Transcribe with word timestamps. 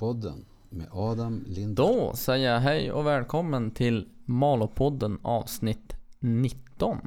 Malopodden 0.00 0.44
med 0.68 0.86
Adam 0.92 1.44
Lind. 1.46 1.76
Då 1.76 2.12
säger 2.14 2.52
jag 2.52 2.60
hej 2.60 2.92
och 2.92 3.06
välkommen 3.06 3.70
till 3.70 4.08
Malopodden 4.24 5.18
avsnitt 5.22 5.96
19. 6.18 6.98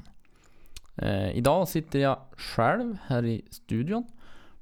Eh, 0.95 1.37
idag 1.37 1.67
sitter 1.67 1.99
jag 1.99 2.19
själv 2.37 2.97
här 3.05 3.25
i 3.25 3.45
studion. 3.51 4.05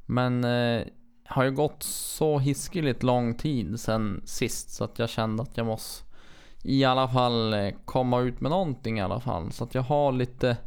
Men 0.05 0.44
eh, 0.44 0.88
har 1.25 1.44
ju 1.44 1.52
gått 1.52 1.84
så 1.84 2.39
hiskeligt 2.39 3.03
lång 3.03 3.36
tid 3.36 3.80
sen 3.80 4.22
sist 4.25 4.70
så 4.70 4.84
att 4.84 5.00
jag 5.00 5.09
kände 5.09 5.44
att 5.44 5.58
jag 5.58 5.66
måste 5.66 6.05
i 6.63 6.84
alla 6.84 7.08
fall 7.08 7.53
eh, 7.53 7.70
komma 7.86 8.20
ut 8.20 8.41
med 8.41 8.52
någonting 8.52 8.98
i 8.98 9.02
alla 9.02 9.20
fall. 9.20 9.52
Så 9.52 9.63
att 9.63 9.75
jag 9.75 9.81
har 9.81 10.11
lite, 10.11 10.58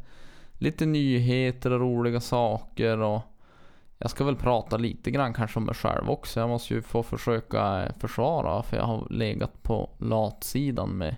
lite 0.59 0.87
nyheter 0.87 1.71
och 1.71 1.81
roliga 1.81 2.21
saker 2.21 2.99
och 2.99 3.23
jag 4.05 4.11
ska 4.11 4.25
väl 4.25 4.37
prata 4.37 4.77
lite 4.77 5.11
grann 5.11 5.35
kanske 5.35 5.59
om 5.59 5.65
mig 5.65 5.75
själv 5.75 6.11
också. 6.11 6.41
Jag 6.41 6.49
måste 6.49 6.75
ju 6.75 6.83
få 6.83 7.03
försöka 7.03 7.93
försvara 7.99 8.63
för 8.63 8.77
jag 8.77 8.85
har 8.85 9.07
legat 9.11 9.63
på 9.63 9.91
latsidan 9.99 10.91
med, 10.91 11.17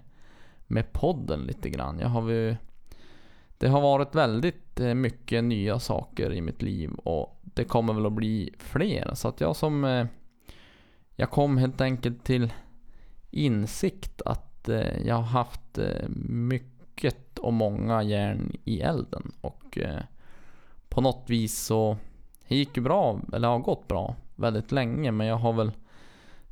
med 0.66 0.92
podden 0.92 1.40
lite 1.40 1.70
grann. 1.70 1.98
Jag 1.98 2.08
har 2.08 2.30
ju, 2.30 2.56
det 3.58 3.68
har 3.68 3.80
varit 3.80 4.14
väldigt 4.14 4.80
eh, 4.80 4.94
mycket 4.94 5.44
nya 5.44 5.78
saker 5.78 6.32
i 6.32 6.40
mitt 6.40 6.62
liv 6.62 6.90
och 6.90 7.40
det 7.42 7.64
kommer 7.64 7.92
väl 7.94 8.06
att 8.06 8.12
bli 8.12 8.54
fler. 8.58 9.10
Så 9.14 9.28
att 9.28 9.40
jag 9.40 9.56
som... 9.56 9.84
Eh, 9.84 10.06
jag 11.16 11.30
kom 11.30 11.58
helt 11.58 11.80
enkelt 11.80 12.24
till 12.24 12.52
insikt 13.30 14.22
att 14.22 14.68
eh, 14.68 15.06
jag 15.06 15.14
har 15.14 15.22
haft 15.22 15.78
mycket 16.28 17.38
och 17.38 17.52
många 17.52 18.02
järn 18.02 18.56
i 18.64 18.80
elden 18.80 19.32
och 19.40 19.78
på 20.88 21.00
något 21.00 21.30
vis 21.30 21.58
så 21.58 21.96
det 22.48 22.56
gick 22.56 22.76
ju 22.76 22.82
bra, 22.82 23.20
eller 23.32 23.48
har 23.48 23.58
gått 23.58 23.88
bra, 23.88 24.14
väldigt 24.34 24.72
länge. 24.72 25.12
Men 25.12 25.26
jag 25.26 25.36
har 25.36 25.52
väl 25.52 25.72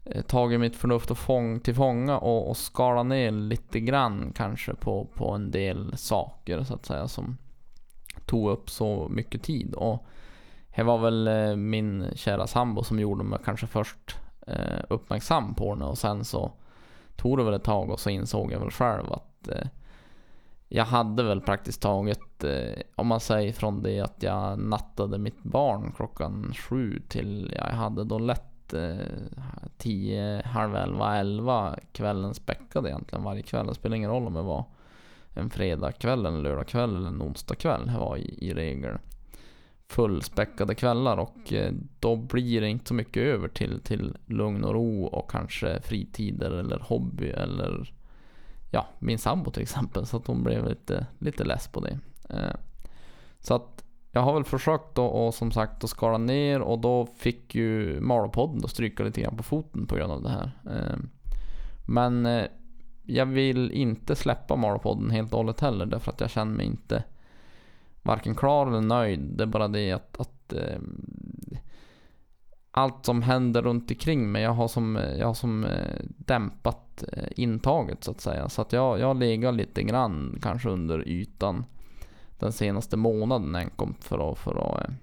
eh, 0.05 0.23
tagit 0.23 0.61
mitt 0.61 0.77
förnuft 0.77 1.11
och 1.11 1.19
fång, 1.19 1.61
till 1.61 1.75
fånga 1.75 2.19
och, 2.19 2.49
och 2.49 2.57
skalat 2.57 3.07
ner 3.07 3.31
lite 3.31 3.81
grann 3.81 4.33
kanske 4.37 4.75
på, 4.75 5.07
på 5.15 5.31
en 5.31 5.51
del 5.51 5.97
saker 5.97 6.65
så 6.65 6.75
att 6.75 6.87
säga 6.87 7.09
som 7.09 7.37
tog 8.27 8.51
upp 8.51 8.71
så 8.71 9.09
mycket 9.11 9.43
tid. 9.43 9.75
Och 9.75 10.07
det 10.77 10.83
var 10.83 10.99
väl 10.99 11.29
eh, 11.29 11.57
min 11.57 12.11
kära 12.15 12.47
sambo 12.47 12.85
som 12.85 12.99
gjorde 12.99 13.25
mig 13.25 13.39
kanske 13.45 13.67
först 13.67 14.17
eh, 14.47 14.85
uppmärksam 14.89 15.55
på 15.55 15.75
det 15.75 15.85
och 15.85 15.99
sen 15.99 16.25
så 16.25 16.53
tog 17.17 17.39
det 17.39 17.45
väl 17.45 17.55
ett 17.55 17.65
tag 17.65 17.91
och 17.91 18.01
så 18.01 18.11
insåg 18.11 18.53
jag 18.53 18.61
väl 18.61 18.71
själv 18.71 19.13
att 19.13 19.49
eh, 19.49 19.67
jag 20.75 20.85
hade 20.85 21.23
väl 21.23 21.41
praktiskt 21.41 21.83
taget, 21.83 22.45
eh, 22.45 22.83
om 22.97 23.07
man 23.07 23.21
säger 23.21 23.53
från 23.53 23.83
det 23.83 24.01
att 24.01 24.23
jag 24.23 24.59
nattade 24.59 25.19
mitt 25.19 25.43
barn 25.43 25.93
klockan 25.97 26.55
sju 26.55 27.03
till 27.09 27.55
jag 27.57 27.65
hade 27.65 28.05
då 28.05 28.19
lätt 28.19 28.75
eh, 28.75 28.97
tio, 29.79 30.43
halv 30.47 30.77
elva, 30.77 31.17
elva 31.17 31.77
kvällen 31.93 32.35
späckad 32.35 32.87
egentligen 32.87 33.25
varje 33.25 33.43
kväll. 33.43 33.67
Det 33.67 33.75
spelar 33.75 33.97
ingen 33.97 34.11
roll 34.11 34.27
om 34.27 34.35
det 34.35 34.43
var 34.43 34.65
en 35.35 35.51
fredagkväll, 35.51 36.27
en 36.27 36.43
lördagkväll 36.43 36.97
eller 36.97 37.09
en 37.09 37.23
onsdagkväll. 37.23 37.87
Det 37.87 37.99
var 37.99 38.17
i, 38.17 38.39
i 38.41 38.55
regel 38.55 38.99
fullspäckade 39.89 40.75
kvällar 40.75 41.17
och 41.17 41.53
eh, 41.53 41.73
då 42.01 42.17
blir 42.17 42.61
det 42.61 42.69
inte 42.69 42.89
så 42.89 42.95
mycket 42.95 43.23
över 43.23 43.49
till, 43.49 43.81
till 43.81 44.17
lugn 44.27 44.65
och 44.65 44.75
ro 44.75 45.05
och 45.05 45.31
kanske 45.31 45.81
fritider 45.81 46.51
eller 46.51 46.79
hobby 46.79 47.29
eller 47.29 47.93
ja, 48.75 48.87
min 48.99 49.19
sambo 49.19 49.51
till 49.51 49.63
exempel. 49.63 50.07
Så 50.07 50.17
att 50.17 50.27
hon 50.27 50.43
blev 50.43 50.69
lite, 50.69 51.07
lite 51.19 51.45
less 51.45 51.69
på 51.69 51.81
det. 51.81 51.99
Eh, 52.31 52.55
så 53.41 53.55
att 53.55 53.85
jag 54.13 54.21
har 54.21 54.35
väl 54.35 54.45
försökt 54.45 54.95
då 54.95 55.07
och 55.07 55.35
som 55.35 55.53
sagt 55.53 55.85
att 55.85 55.91
skala 55.91 56.19
ner 56.19 56.61
och 56.61 56.79
då 56.79 57.07
fick 57.07 57.55
ju 57.55 58.01
Malopodden 58.01 58.61
då 58.61 58.69
stryka 58.69 59.03
lite 59.03 59.21
grann 59.21 59.37
på 59.37 59.43
foten 59.43 59.87
på 59.87 59.97
grund 59.97 60.13
av 60.13 60.23
det 60.23 60.29
här. 60.29 60.51
Eh, 60.71 60.97
men 61.87 62.27
eh, 62.27 62.45
jag 63.03 63.27
vill 63.27 63.71
inte 63.71 64.17
släppa 64.17 64.57
Malopodden 64.57 65.11
helt 65.11 65.33
och 65.33 65.39
hållet 65.39 65.61
heller 65.61 65.87
därför 65.87 66.13
att 66.13 66.21
jag 66.21 66.31
känner 66.31 66.57
mig 66.57 66.67
inte 66.67 67.05
varken 68.03 68.35
klar 68.35 68.67
eller 68.67 68.81
nöjd. 68.81 69.21
Det 69.21 69.43
är 69.43 69.47
bara 69.47 69.69
det 69.69 69.93
att, 69.93 70.21
att 70.21 70.53
allt 72.77 73.07
som 73.07 73.23
händer 73.23 73.63
runt 73.63 73.91
omkring 73.91 74.33
mig. 74.33 74.43
Jag 74.43 74.53
har 74.53 74.69
som, 74.69 75.01
jag 75.19 75.27
har 75.27 75.35
som 75.35 75.65
eh, 75.65 76.01
dämpat 76.03 77.05
eh, 77.13 77.29
intaget 77.37 78.05
så 78.05 78.11
att 78.11 78.21
säga. 78.21 78.49
Så 78.49 78.63
att 78.63 78.73
jag, 78.73 79.01
jag 79.01 79.07
har 79.07 79.15
legat 79.15 79.55
lite 79.55 79.83
grann 79.83 80.39
kanske 80.43 80.69
under 80.69 81.09
ytan 81.09 81.65
den 82.39 82.53
senaste 82.53 82.97
månaden 82.97 83.55
enkom 83.55 83.95
för 84.01 84.33
att, 84.33 84.39
för 84.39 84.55
att 84.55 84.89
eh, 84.89 84.95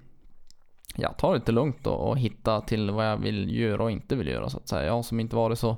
ja, 0.96 1.12
ta 1.12 1.32
det 1.32 1.38
lite 1.38 1.52
lugnt 1.52 1.86
och, 1.86 2.08
och 2.08 2.18
hitta 2.18 2.60
till 2.60 2.90
vad 2.90 3.06
jag 3.06 3.16
vill 3.16 3.56
göra 3.56 3.82
och 3.82 3.90
inte 3.90 4.16
vill 4.16 4.28
göra 4.28 4.48
så 4.48 4.56
att 4.56 4.68
säga. 4.68 4.86
Jag 4.86 4.92
har 4.92 5.02
som 5.02 5.20
inte 5.20 5.36
varit 5.36 5.58
så 5.58 5.76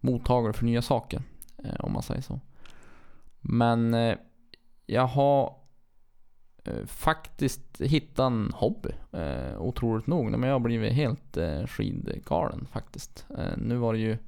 mottaglig 0.00 0.56
för 0.56 0.64
nya 0.64 0.82
saker. 0.82 1.22
Om 1.78 1.92
man 1.92 2.02
säger 2.02 2.20
så. 2.20 2.40
Men 3.40 3.96
jag 4.86 5.06
har 5.06 5.56
Eh, 6.64 6.86
faktiskt 6.86 7.80
hitta 7.80 8.26
en 8.26 8.50
hobby. 8.54 8.90
Eh, 9.12 9.62
otroligt 9.62 10.06
nog. 10.06 10.30
Men 10.30 10.42
jag 10.42 10.54
har 10.54 10.60
blivit 10.60 10.92
helt 10.92 11.36
eh, 11.36 11.66
skidgalen 11.66 12.66
faktiskt. 12.72 13.26
Eh, 13.38 13.56
nu 13.56 13.76
var 13.76 13.92
det 13.92 13.98
ju 13.98 14.18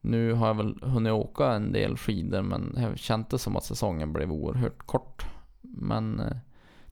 nu 0.00 0.32
har 0.32 0.46
jag 0.46 0.54
väl 0.54 0.78
hunnit 0.82 1.12
åka 1.12 1.52
en 1.52 1.72
del 1.72 1.96
skidor 1.96 2.42
men 2.42 2.74
det 2.74 2.98
kändes 2.98 3.42
som 3.42 3.56
att 3.56 3.64
säsongen 3.64 4.12
blev 4.12 4.32
oerhört 4.32 4.86
kort. 4.86 5.26
Men 5.60 6.20
eh, 6.20 6.36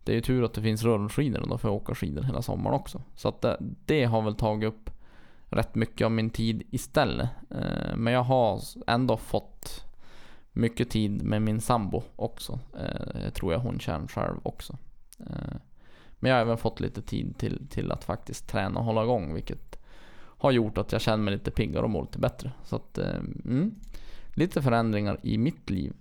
det 0.05 0.13
är 0.13 0.17
ju 0.17 0.23
tur 0.23 0.45
att 0.45 0.55
det 0.55 0.63
finns 0.63 0.85
rullskidor 0.85 1.41
och 1.41 1.49
då 1.49 1.59
får 1.59 1.71
jag 1.71 1.77
åka 1.77 1.95
skidor 1.95 2.23
hela 2.23 2.43
sommaren 2.43 2.77
också. 2.77 3.03
Så 3.15 3.29
att 3.29 3.41
det, 3.41 3.57
det 3.61 4.05
har 4.05 4.23
väl 4.23 4.35
tagit 4.35 4.69
upp 4.69 4.91
rätt 5.51 5.75
mycket 5.75 6.05
av 6.05 6.11
min 6.11 6.31
tid 6.31 6.63
istället. 6.71 7.29
Eh, 7.51 7.97
men 7.97 8.13
jag 8.13 8.23
har 8.23 8.61
ändå 8.87 9.17
fått 9.17 9.85
mycket 10.59 10.91
tid 10.91 11.23
med 11.23 11.43
min 11.43 11.61
sambo 11.61 12.03
också. 12.17 12.59
Eh, 12.79 13.31
tror 13.31 13.53
jag 13.53 13.61
hon 13.61 13.81
känner 13.81 14.09
själv 14.09 14.37
också. 14.43 14.79
Eh, 15.19 15.57
men 16.19 16.31
jag 16.31 16.37
har 16.37 16.43
även 16.43 16.59
fått 16.59 16.81
lite 16.81 17.03
tid 17.03 17.39
till, 17.39 17.69
till 17.69 17.93
att 17.93 18.05
faktiskt 18.05 18.49
träna 18.49 18.79
och 18.79 18.85
hålla 18.85 19.03
igång, 19.03 19.35
vilket 19.35 19.79
har 20.17 20.51
gjort 20.51 20.79
att 20.79 20.93
jag 20.93 21.01
känner 21.01 21.25
mig 21.25 21.35
lite 21.35 21.51
piggare 21.51 21.85
och 21.85 21.91
mår 21.91 22.03
lite 22.03 22.19
bättre. 22.19 22.53
Så 22.65 22.77
att, 22.77 22.99
eh, 22.99 23.17
mm, 23.45 23.75
lite 24.35 24.63
förändringar 24.63 25.21
i 25.23 25.39
mitt 25.39 25.71
liv. 25.71 25.93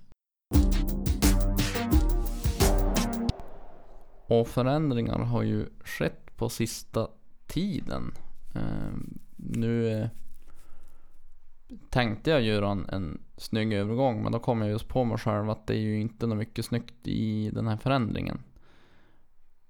Och 4.28 4.48
förändringar 4.48 5.20
har 5.20 5.44
ju 5.44 5.66
skett 5.84 6.36
på 6.36 6.50
sista 6.50 7.08
tiden. 7.48 8.14
Eh, 8.56 8.94
nu 9.36 10.02
eh, 10.02 10.08
tänkte 11.90 12.30
jag 12.30 12.42
göra 12.42 12.72
en, 12.72 12.90
en 12.90 13.22
snygg 13.38 13.74
övergång. 13.74 14.24
Men 14.24 14.32
då 14.32 14.40
kom 14.40 14.62
jag 14.62 14.70
just 14.70 14.88
på 14.88 15.04
mig 15.04 15.18
själv 15.18 15.50
att 15.50 15.68
det 15.68 15.74
är 15.74 15.80
ju 15.80 16.00
inte 16.00 16.28
något 16.28 16.38
mycket 16.38 16.66
snyggt 16.66 17.08
i 17.08 17.50
den 17.50 17.68
här 17.68 17.78
förändringen. 17.78 18.40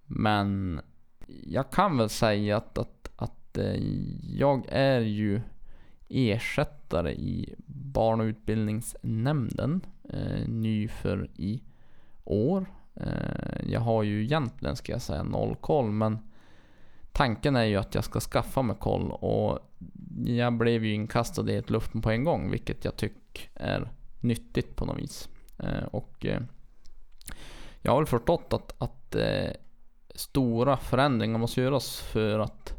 Men 0.06 0.82
jag 1.44 1.72
kan 1.72 1.98
väl 1.98 2.10
säga 2.10 2.58
att, 2.58 2.78
att, 2.78 3.12
att 3.16 3.58
eh, 3.58 3.84
jag 4.24 4.66
är 4.70 5.00
ju 5.00 5.42
ersättare 6.10 7.12
i 7.12 7.56
barn 7.68 8.22
och 8.22 8.26
utbildningsnämnden. 8.26 9.82
Eh, 10.10 10.48
ny 10.48 10.88
för 10.88 11.30
i 11.36 11.64
år. 12.24 12.66
Eh, 12.96 13.72
jag 13.72 13.80
har 13.80 14.04
ju 14.04 14.24
egentligen, 14.24 14.76
ska 14.76 14.92
jag 14.92 15.02
säga, 15.02 15.24
noll 15.24 15.56
koll. 15.56 15.92
Men 15.92 16.20
tanken 17.18 17.56
är 17.56 17.64
ju 17.64 17.76
att 17.76 17.96
jag 17.96 18.04
ska 18.04 18.20
skaffa 18.20 18.62
mig 18.62 18.76
koll 18.80 19.12
och 19.12 19.60
jag 20.26 20.54
blev 20.54 20.86
ju 20.86 20.94
inkastad 20.94 21.52
i 21.52 21.56
ett 21.56 21.70
luften 21.70 22.02
på 22.02 22.12
en 22.12 22.24
gång, 22.24 22.52
vilket 22.52 22.86
jag 22.86 22.96
tycker 22.96 23.50
är 23.54 23.92
nyttigt 24.22 24.76
på 24.76 24.86
något 24.86 24.98
vis. 24.98 25.30
Eh, 25.60 25.84
och 25.92 26.26
eh, 26.26 26.42
jag 27.82 27.92
har 27.92 28.00
väl 28.00 28.08
förstått 28.08 28.54
att, 28.54 28.82
att 28.82 29.16
eh, 29.16 29.52
stora 30.16 30.78
förändringar 30.78 31.38
måste 31.38 31.62
göras 31.62 32.00
för 32.00 32.40
att 32.40 32.74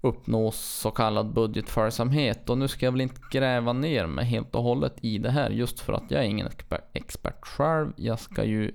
uppnå 0.00 0.50
så 0.50 0.90
kallad 0.90 1.32
budgetföljsamhet. 1.32 2.50
Och 2.50 2.58
nu 2.58 2.68
ska 2.68 2.86
jag 2.86 2.92
väl 2.92 3.00
inte 3.00 3.20
gräva 3.30 3.72
ner 3.72 4.06
mig 4.06 4.24
helt 4.24 4.54
och 4.54 4.62
hållet 4.62 4.94
i 5.00 5.18
det 5.18 5.30
här 5.30 5.50
just 5.50 5.80
för 5.80 5.92
att 5.92 6.10
jag 6.10 6.20
är 6.20 6.28
ingen 6.28 6.48
expert 6.92 7.46
själv. 7.46 7.92
Jag 7.96 8.18
ska 8.18 8.44
ju 8.44 8.74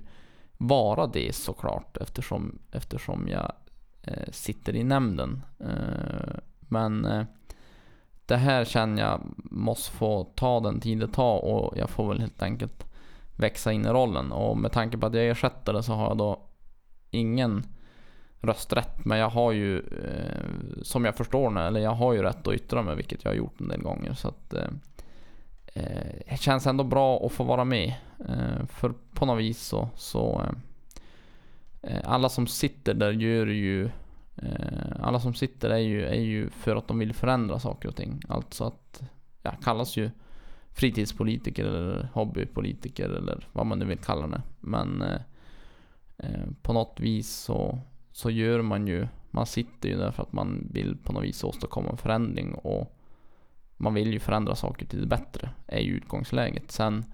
vara 0.58 1.08
det 1.08 1.36
såklart 1.36 1.98
eftersom, 1.98 2.60
eftersom 2.72 3.28
jag 3.28 3.52
Eh, 4.08 4.32
sitter 4.32 4.76
i 4.76 4.84
nämnden. 4.84 5.42
Eh, 5.60 6.36
men 6.60 7.06
eh, 7.06 7.24
det 8.26 8.38
här 8.38 8.66
känner 8.66 9.02
jag 9.02 9.22
måste 9.52 9.92
få 9.92 10.24
ta 10.36 10.60
den 10.60 10.80
tid 10.80 11.00
det 11.00 11.08
tar 11.08 11.46
och 11.46 11.78
jag 11.78 11.90
får 11.90 12.10
väl 12.10 12.20
helt 12.20 12.42
enkelt 12.42 12.84
växa 13.38 13.72
in 13.72 13.86
i 13.86 13.90
rollen. 13.90 14.32
Och 14.32 14.58
med 14.58 14.72
tanke 14.72 14.98
på 14.98 15.08
att 15.08 15.14
jag 15.14 15.24
är 15.24 15.32
ersättare 15.32 15.84
så 15.84 15.94
har 15.94 16.08
jag 16.08 16.18
då 16.18 16.40
ingen 17.12 17.64
rösträtt. 18.42 19.06
Men 19.06 19.18
jag 19.18 19.30
har 19.30 19.52
ju, 19.52 19.80
eh, 19.80 20.82
som 20.82 21.06
jag 21.06 21.16
förstår 21.16 21.50
nu, 21.50 21.62
eller 21.62 21.80
jag 21.80 21.96
har 21.96 22.14
ju 22.14 22.22
rätt 22.22 22.48
att 22.48 22.54
yttra 22.54 22.82
mig, 22.82 22.96
vilket 22.96 23.24
jag 23.24 23.32
har 23.32 23.36
gjort 23.36 23.62
en 23.62 23.68
del 23.68 23.82
gånger. 23.82 24.14
Så 24.14 24.28
att 24.28 24.54
eh, 24.54 24.70
det 26.30 26.40
känns 26.40 26.68
ändå 26.68 26.84
bra 26.84 27.26
att 27.26 27.32
få 27.32 27.44
vara 27.44 27.66
med. 27.66 27.94
Eh, 28.20 28.66
för 28.68 28.94
på 29.14 29.26
något 29.26 29.40
vis 29.40 29.62
så, 29.62 29.90
så 29.96 30.42
Eh, 31.88 32.02
alla 32.04 32.30
som 32.30 32.48
sitter 32.48 32.94
där 32.94 33.12
gör 33.12 33.48
ju 33.48 33.86
eh, 34.36 34.92
alla 35.00 35.20
som 35.20 35.34
sitter 35.34 35.70
är 35.70 35.78
ju, 35.78 36.06
är 36.06 36.22
ju 36.22 36.50
för 36.50 36.76
att 36.76 36.88
de 36.88 37.00
vill 37.00 37.14
förändra 37.14 37.60
saker 37.60 37.90
och 37.90 37.96
ting. 37.96 38.22
Alltså 38.28 38.64
att, 38.64 39.02
ja, 39.44 39.52
kallas 39.64 39.98
ju 39.98 40.12
fritidspolitiker 40.72 41.66
eller 41.66 42.10
hobbypolitiker 42.14 43.10
eller 43.10 43.48
vad 43.52 43.66
man 43.66 43.80
nu 43.80 43.86
vill 43.86 43.98
kalla 43.98 44.28
det. 44.28 44.42
Men 44.60 45.02
eh, 45.02 45.22
eh, 46.18 46.48
på 46.62 46.74
något 46.74 47.00
vis 47.00 47.36
så, 47.36 47.80
så 48.12 48.30
gör 48.30 48.62
man 48.62 48.88
ju, 48.88 49.08
man 49.32 49.46
sitter 49.46 49.90
ju 49.90 49.98
där 49.98 50.12
för 50.12 50.24
att 50.24 50.34
man 50.34 50.68
vill 50.72 50.98
på 50.98 51.14
något 51.14 51.24
vis 51.24 51.44
åstadkomma 51.44 51.90
en 51.90 51.98
förändring 51.98 52.54
och 52.54 52.98
man 53.78 53.94
vill 53.94 54.14
ju 54.14 54.20
förändra 54.20 54.56
saker 54.56 54.86
till 54.86 55.02
det 55.02 55.08
bättre, 55.08 55.50
är 55.68 55.82
ju 55.82 55.92
utgångsläget. 55.92 56.72
Sen 56.72 57.06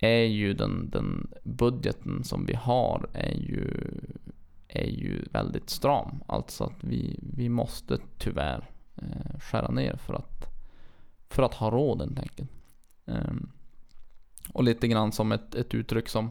är 0.00 0.24
ju 0.24 0.54
den, 0.54 0.90
den 0.90 1.32
budgeten 1.44 2.24
som 2.24 2.46
vi 2.46 2.54
har 2.54 3.08
är 3.12 3.34
ju, 3.34 3.70
är 4.68 4.90
ju 4.90 5.24
väldigt 5.32 5.70
stram. 5.70 6.22
Alltså 6.26 6.64
att 6.64 6.84
vi, 6.84 7.18
vi 7.22 7.48
måste 7.48 7.98
tyvärr 8.18 8.70
eh, 8.96 9.40
skära 9.40 9.70
ner 9.70 9.96
för 9.96 10.14
att, 10.14 10.44
för 11.28 11.42
att 11.42 11.54
ha 11.54 11.70
råd 11.70 12.00
helt 12.00 12.18
enkelt. 12.18 12.50
Um, 13.04 13.50
och 14.52 14.64
lite 14.64 14.88
grann 14.88 15.12
som 15.12 15.32
ett, 15.32 15.54
ett 15.54 15.74
uttryck 15.74 16.08
som 16.08 16.30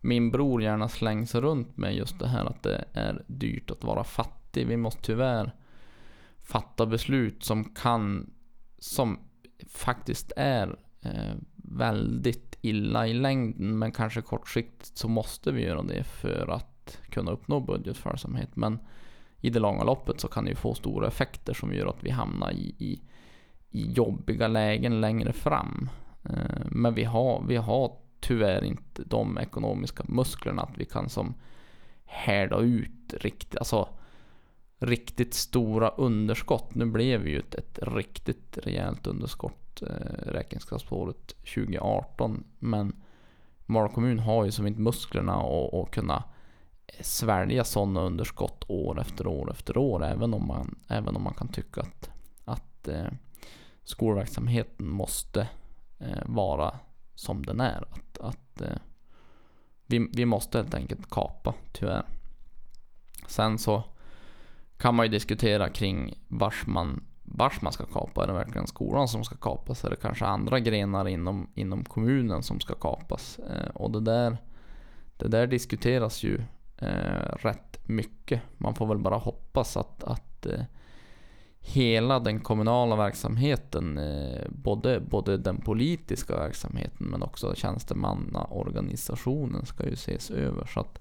min 0.00 0.30
bror 0.30 0.62
gärna 0.62 0.88
slängs 0.88 1.34
runt 1.34 1.76
med 1.76 1.96
just 1.96 2.18
det 2.18 2.28
här 2.28 2.44
att 2.44 2.62
det 2.62 2.84
är 2.92 3.24
dyrt 3.26 3.70
att 3.70 3.84
vara 3.84 4.04
fattig. 4.04 4.66
Vi 4.66 4.76
måste 4.76 5.02
tyvärr 5.02 5.54
fatta 6.38 6.86
beslut 6.86 7.44
som 7.44 7.64
kan, 7.64 8.30
som 8.78 9.18
faktiskt 9.68 10.32
är 10.36 10.78
eh, 11.00 11.34
väldigt 11.78 12.58
illa 12.60 13.06
i 13.06 13.14
längden. 13.14 13.78
Men 13.78 13.92
kanske 13.92 14.22
kortsiktigt 14.22 14.96
så 14.96 15.08
måste 15.08 15.52
vi 15.52 15.62
göra 15.62 15.82
det 15.82 16.04
för 16.04 16.50
att 16.50 16.98
kunna 17.10 17.30
uppnå 17.30 17.60
budgetföljsamhet. 17.60 18.56
Men 18.56 18.78
i 19.40 19.50
det 19.50 19.58
långa 19.58 19.84
loppet 19.84 20.20
så 20.20 20.28
kan 20.28 20.44
det 20.44 20.50
ju 20.50 20.56
få 20.56 20.74
stora 20.74 21.08
effekter 21.08 21.54
som 21.54 21.74
gör 21.74 21.86
att 21.86 22.04
vi 22.04 22.10
hamnar 22.10 22.50
i, 22.50 22.74
i, 22.78 23.02
i 23.70 23.92
jobbiga 23.92 24.48
lägen 24.48 25.00
längre 25.00 25.32
fram. 25.32 25.88
Eh, 26.24 26.66
men 26.70 26.94
vi 26.94 27.04
har, 27.04 27.44
vi 27.48 27.56
har 27.56 27.92
tyvärr 28.20 28.64
inte 28.64 29.02
de 29.04 29.38
ekonomiska 29.38 30.04
musklerna 30.08 30.62
att 30.62 30.78
vi 30.78 30.84
kan 30.84 31.08
som 31.08 31.34
härda 32.04 32.58
ut 32.58 33.14
riktigt, 33.20 33.58
alltså 33.58 33.88
riktigt 34.78 35.34
stora 35.34 35.88
underskott. 35.88 36.74
Nu 36.74 36.86
blev 36.86 37.24
det 37.24 37.30
ju 37.30 37.38
ett, 37.38 37.54
ett 37.54 37.78
riktigt 37.82 38.58
rejält 38.62 39.06
underskott 39.06 39.67
eh, 39.82 40.32
räkenskapsåret 40.32 41.28
2018. 41.54 42.44
Men 42.58 42.92
Mara 43.70 43.88
kommun 43.88 44.18
har 44.18 44.44
ju 44.44 44.50
som 44.50 44.66
inte 44.66 44.80
musklerna 44.80 45.34
att 45.72 45.90
kunna 45.90 46.24
svälja 47.00 47.64
sådana 47.64 48.00
underskott 48.00 48.64
år 48.68 49.00
efter 49.00 49.26
år 49.26 49.50
efter 49.50 49.78
år. 49.78 50.04
Även 50.04 50.34
om 50.34 50.46
man, 50.46 50.78
även 50.88 51.16
om 51.16 51.22
man 51.22 51.34
kan 51.34 51.48
tycka 51.48 51.80
att, 51.80 52.10
att 52.44 52.88
eh, 52.88 53.06
skolverksamheten 53.84 54.88
måste 54.88 55.48
eh, 55.98 56.22
vara 56.26 56.78
som 57.14 57.46
den 57.46 57.60
är. 57.60 57.84
Att, 57.90 58.18
att 58.18 58.60
eh, 58.60 58.78
vi, 59.86 60.10
vi 60.14 60.24
måste 60.24 60.58
helt 60.58 60.74
enkelt 60.74 61.10
kapa, 61.10 61.54
tyvärr. 61.72 62.04
Sen 63.26 63.58
så 63.58 63.82
kan 64.76 64.94
man 64.94 65.06
ju 65.06 65.10
diskutera 65.10 65.68
kring 65.68 66.14
vars 66.28 66.66
man, 66.66 67.04
vars 67.34 67.62
man 67.62 67.72
ska 67.72 67.86
kapa. 67.86 68.22
Är 68.22 68.26
det 68.26 68.32
verkligen 68.32 68.66
skolan 68.66 69.08
som 69.08 69.24
ska 69.24 69.36
kapas? 69.36 69.84
Eller 69.84 69.96
kanske 69.96 70.26
andra 70.26 70.60
grenar 70.60 71.08
inom, 71.08 71.50
inom 71.54 71.84
kommunen 71.84 72.42
som 72.42 72.60
ska 72.60 72.74
kapas? 72.74 73.38
Eh, 73.38 73.68
och 73.74 73.90
det 73.90 74.00
där, 74.00 74.36
det 75.16 75.28
där 75.28 75.46
diskuteras 75.46 76.22
ju 76.22 76.40
eh, 76.78 77.36
rätt 77.36 77.88
mycket. 77.88 78.42
Man 78.56 78.74
får 78.74 78.86
väl 78.86 78.98
bara 78.98 79.16
hoppas 79.16 79.76
att, 79.76 80.04
att 80.04 80.46
eh, 80.46 80.62
hela 81.60 82.20
den 82.20 82.40
kommunala 82.40 82.96
verksamheten, 82.96 83.98
eh, 83.98 84.46
både, 84.48 85.00
både 85.00 85.36
den 85.36 85.56
politiska 85.56 86.36
verksamheten 86.36 87.06
men 87.06 87.22
också 87.22 87.54
tjänstemannaorganisationen 87.54 89.66
ska 89.66 89.86
ju 89.86 89.92
ses 89.92 90.30
över. 90.30 90.66
Så 90.66 90.80
att, 90.80 90.98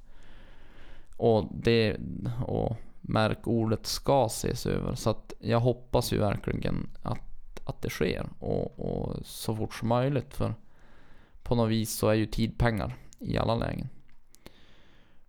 och, 1.17 1.45
det, 1.51 1.97
och 2.45 2.77
Märkordet 3.09 3.85
ska 3.85 4.25
ses 4.25 4.65
över. 4.65 4.95
Så 4.95 5.09
att 5.09 5.33
jag 5.39 5.59
hoppas 5.59 6.13
ju 6.13 6.17
verkligen 6.17 6.89
att, 7.03 7.61
att 7.63 7.81
det 7.81 7.89
sker 7.89 8.29
och, 8.39 8.79
och 8.79 9.25
så 9.25 9.55
fort 9.55 9.73
som 9.73 9.87
möjligt. 9.87 10.33
För 10.33 10.53
på 11.43 11.55
något 11.55 11.69
vis 11.69 11.93
så 11.93 12.09
är 12.09 12.13
ju 12.13 12.25
tid 12.25 12.57
pengar 12.57 12.95
i 13.19 13.37
alla 13.37 13.55
lägen. 13.55 13.89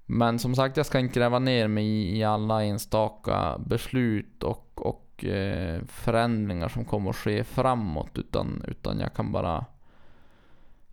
Men 0.07 0.39
som 0.39 0.55
sagt, 0.55 0.77
jag 0.77 0.87
ska 0.87 0.99
inte 0.99 1.21
gräva 1.21 1.39
ner 1.39 1.69
mig 1.69 2.19
i 2.19 2.25
alla 2.25 2.65
enstaka 2.65 3.59
beslut 3.59 4.43
och, 4.43 4.87
och 4.87 5.25
eh, 5.25 5.85
förändringar 5.85 6.69
som 6.69 6.85
kommer 6.85 7.11
att 7.11 7.17
ske 7.17 7.45
framåt. 7.45 8.19
Utan, 8.19 8.65
utan 8.69 9.01
jag 9.01 9.15
kan 9.15 9.33
bara 9.33 9.65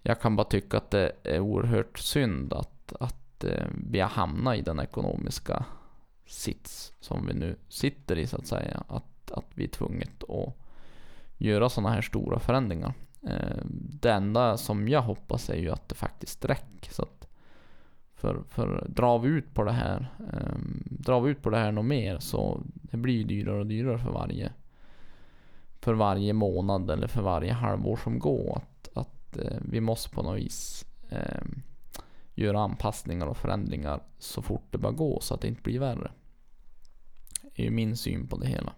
jag 0.01 0.21
kan 0.21 0.35
bara 0.35 0.47
tycka 0.47 0.77
att 0.77 0.91
det 0.91 1.11
är 1.23 1.39
oerhört 1.39 1.99
synd 1.99 2.53
att, 2.53 2.93
att 2.99 3.43
eh, 3.43 3.67
vi 3.91 3.99
har 3.99 4.09
hamnat 4.09 4.57
i 4.57 4.61
den 4.61 4.79
ekonomiska 4.79 5.65
sits 6.25 6.93
som 6.99 7.25
vi 7.27 7.33
nu 7.33 7.55
sitter 7.69 8.17
i 8.17 8.27
så 8.27 8.37
att 8.37 8.47
säga. 8.47 8.83
Att, 8.87 9.31
att 9.31 9.45
vi 9.53 9.63
är 9.63 9.67
tvunget 9.67 10.23
att 10.23 10.53
göra 11.37 11.69
sådana 11.69 11.93
här 11.93 12.01
stora 12.01 12.39
förändringar. 12.39 12.93
Eh, 13.23 13.61
det 14.01 14.11
enda 14.11 14.57
som 14.57 14.87
jag 14.87 15.01
hoppas 15.01 15.49
är 15.49 15.57
ju 15.57 15.71
att 15.71 15.89
det 15.89 15.95
faktiskt 15.95 16.45
räcker. 16.45 16.91
Så 16.91 17.01
att 17.01 17.27
för, 18.15 18.43
för 18.49 18.85
drar 18.89 19.19
vi 19.19 19.29
ut 19.29 19.53
på 19.53 19.63
det 19.63 19.71
här, 19.71 20.11
eh, 20.33 20.57
drar 20.89 21.21
vi 21.21 21.31
ut 21.31 21.41
på 21.41 21.49
det 21.49 21.57
här 21.57 21.71
något 21.71 21.85
mer 21.85 22.19
så 22.19 22.61
det 22.73 22.97
blir 22.97 23.13
ju 23.13 23.23
dyrare 23.23 23.59
och 23.59 23.67
dyrare 23.67 23.99
för 23.99 24.11
varje 24.11 24.53
för 25.79 25.93
varje 25.93 26.33
månad 26.33 26.89
eller 26.89 27.07
för 27.07 27.21
varje 27.21 27.53
halvår 27.53 27.95
som 27.95 28.19
går. 28.19 28.57
Att, 28.57 28.89
att 28.97 29.37
eh, 29.37 29.57
vi 29.61 29.81
måste 29.81 30.09
på 30.09 30.23
något 30.23 30.37
vis 30.37 30.85
göra 32.35 32.59
anpassningar 32.59 33.25
och 33.25 33.37
förändringar 33.37 34.03
så 34.19 34.41
fort 34.41 34.67
det 34.71 34.77
bara 34.77 34.91
går 34.91 35.19
så 35.21 35.33
att 35.33 35.41
det 35.41 35.47
inte 35.47 35.61
blir 35.61 35.79
värre. 35.79 36.11
Det 37.41 37.61
är 37.61 37.65
ju 37.65 37.71
min 37.71 37.97
syn 37.97 38.27
på 38.27 38.37
det 38.37 38.47
hela. 38.47 38.73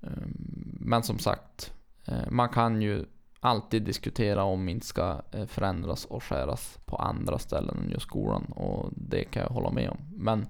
Ehm, 0.00 0.76
men 0.80 1.02
som 1.02 1.18
sagt, 1.18 1.74
eh, 2.06 2.30
man 2.30 2.48
kan 2.48 2.82
ju 2.82 3.06
alltid 3.40 3.82
diskutera 3.82 4.42
om 4.42 4.68
inte 4.68 4.86
ska 4.86 5.22
eh, 5.32 5.46
förändras 5.46 6.04
och 6.04 6.22
skäras 6.22 6.78
på 6.84 6.96
andra 6.96 7.38
ställen 7.38 7.78
än 7.78 7.90
just 7.90 8.06
skolan. 8.06 8.44
Och 8.44 8.90
det 8.96 9.24
kan 9.24 9.42
jag 9.42 9.50
hålla 9.50 9.70
med 9.70 9.90
om. 9.90 9.98
Men 10.12 10.46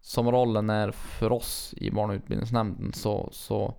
som 0.00 0.30
rollen 0.30 0.70
är 0.70 0.90
för 0.90 1.32
oss 1.32 1.74
i 1.76 1.90
barn 1.90 2.10
och 2.10 2.14
utbildningsnämnden 2.14 2.92
så, 2.92 3.28
så 3.32 3.74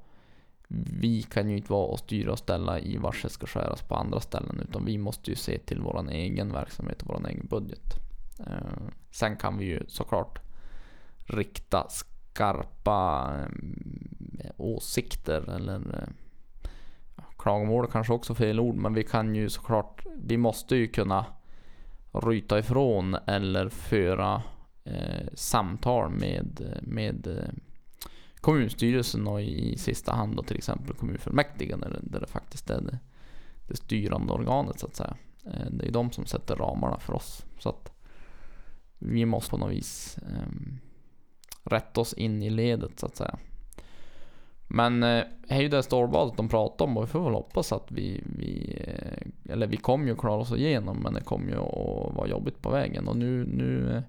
vi 1.01 1.21
kan 1.21 1.49
ju 1.49 1.57
inte 1.57 1.71
vara 1.71 1.85
och 1.85 1.99
styra 1.99 2.31
och 2.31 2.39
ställa 2.39 2.79
i 2.79 2.97
vars 2.97 3.21
det 3.21 3.29
ska 3.29 3.47
skäras 3.47 3.81
på 3.81 3.95
andra 3.95 4.19
ställen. 4.19 4.59
Utan 4.69 4.85
vi 4.85 4.97
måste 4.97 5.29
ju 5.29 5.35
se 5.35 5.59
till 5.59 5.81
vår 5.81 6.09
egen 6.11 6.51
verksamhet 6.51 7.01
och 7.01 7.07
vår 7.07 7.29
egen 7.29 7.47
budget. 7.47 7.93
Eh, 8.39 8.87
sen 9.11 9.37
kan 9.37 9.57
vi 9.57 9.65
ju 9.65 9.83
såklart 9.87 10.39
rikta 11.25 11.87
skarpa 11.89 13.33
eh, 14.39 14.51
åsikter 14.57 15.49
eller 15.49 15.75
eh, 15.75 16.09
klagomål 17.37 17.87
kanske 17.91 18.13
också 18.13 18.35
fel 18.35 18.59
ord, 18.59 18.75
men 18.75 18.93
vi 18.93 19.03
kan 19.03 19.35
ju 19.35 19.49
såklart, 19.49 20.05
vi 20.17 20.37
måste 20.37 20.75
ju 20.75 20.87
kunna 20.87 21.25
ryta 22.11 22.59
ifrån 22.59 23.17
eller 23.27 23.69
föra 23.69 24.41
samtal 25.33 26.09
med, 26.09 26.79
med 26.81 27.27
kommunstyrelsen 28.43 29.27
och 29.27 29.41
i, 29.41 29.77
sista 29.77 30.11
hand 30.11 30.35
då 30.35 30.43
till 30.43 30.57
exempel 30.57 30.95
kommunfullmäktige 30.95 31.75
där, 31.75 31.99
där 32.01 32.19
det 32.19 32.27
faktiskt 32.27 32.69
är 32.69 32.81
det, 32.81 32.99
det 33.67 33.77
styrande 33.77 34.33
organet 34.33 34.79
så 34.79 34.87
att 34.87 34.95
säga. 34.95 35.15
Eh, 35.45 35.71
det 35.71 35.87
är 35.87 35.91
de 35.91 36.11
som 36.11 36.25
sätter 36.25 36.55
ramarna 36.55 36.99
för 36.99 37.13
oss. 37.13 37.45
Så 37.59 37.69
att 37.69 37.91
vi 38.99 39.25
måste 39.25 39.49
på 39.49 39.57
något 39.57 39.71
vis 39.71 40.17
eh, 40.17 40.47
rätta 41.63 42.01
oss 42.01 42.13
in 42.13 42.43
i 42.43 42.49
ledet 42.49 42.99
så 42.99 43.05
att 43.05 43.15
säga. 43.15 43.37
Men 44.67 45.03
eh, 45.03 45.23
det 45.47 45.53
är 45.53 45.61
ju 45.61 45.69
det 45.69 45.83
stålbadet 45.83 46.37
de 46.37 46.49
pratar 46.49 46.85
om 46.85 46.97
och 46.97 47.03
vi 47.03 47.07
får 47.07 47.23
väl 47.23 47.33
hoppas 47.33 47.71
att 47.71 47.91
vi, 47.91 48.23
vi 48.25 48.81
eh, 48.87 49.51
eller 49.53 49.67
vi 49.67 49.77
kommer 49.77 50.07
ju 50.07 50.15
klara 50.15 50.41
oss 50.41 50.51
igenom 50.51 50.97
men 50.97 51.13
det 51.13 51.21
kommer 51.21 51.51
ju 51.51 51.57
att 51.57 52.15
vara 52.15 52.27
jobbigt 52.27 52.61
på 52.61 52.69
vägen 52.69 53.07
och 53.07 53.17
nu, 53.17 53.45
nu 53.45 53.95
eh, 53.95 54.03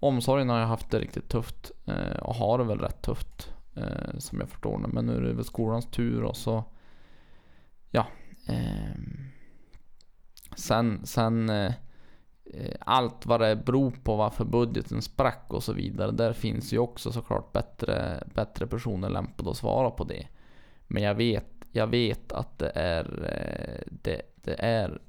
omsorgen 0.00 0.48
har 0.48 0.58
jag 0.58 0.66
haft 0.66 0.90
det 0.90 1.00
riktigt 1.00 1.28
tufft 1.28 1.70
eh, 1.86 2.18
och 2.22 2.34
har 2.34 2.58
det 2.58 2.64
väl 2.64 2.78
rätt 2.78 3.02
tufft 3.02 3.51
Eh, 3.74 4.18
som 4.18 4.40
jag 4.40 4.48
förstår 4.48 4.78
det. 4.78 4.88
Men 4.88 5.06
nu 5.06 5.16
är 5.16 5.20
det 5.20 5.32
väl 5.32 5.44
skolans 5.44 5.86
tur 5.90 6.22
och 6.22 6.36
så 6.36 6.64
ja. 7.90 8.06
Ehm, 8.48 9.28
sen, 10.56 11.06
sen 11.06 11.50
Eh, 12.54 12.74
allt 12.80 13.26
vad 13.26 13.40
det 13.40 13.56
beror 13.56 13.90
på 13.90 14.16
varför 14.16 14.44
budgeten 14.44 15.02
sprack 15.02 15.44
och 15.48 15.62
så 15.62 15.72
vidare. 15.72 16.10
Där 16.10 16.32
finns 16.32 16.72
ju 16.72 16.78
också 16.78 17.12
såklart 17.12 17.52
bättre, 17.52 18.22
bättre 18.34 18.66
personer 18.66 19.10
lämpade 19.10 19.50
att 19.50 19.56
svara 19.56 19.90
på 19.90 20.04
det. 20.04 20.26
Men 20.86 21.02
jag 21.02 21.14
vet, 21.14 21.46
jag 21.72 21.86
vet 21.86 22.32
att 22.32 22.58
det 22.58 22.72
är, 22.74 23.04
eh, 23.24 23.92
det, 24.02 24.22
det 24.34 24.54
är 24.58 25.00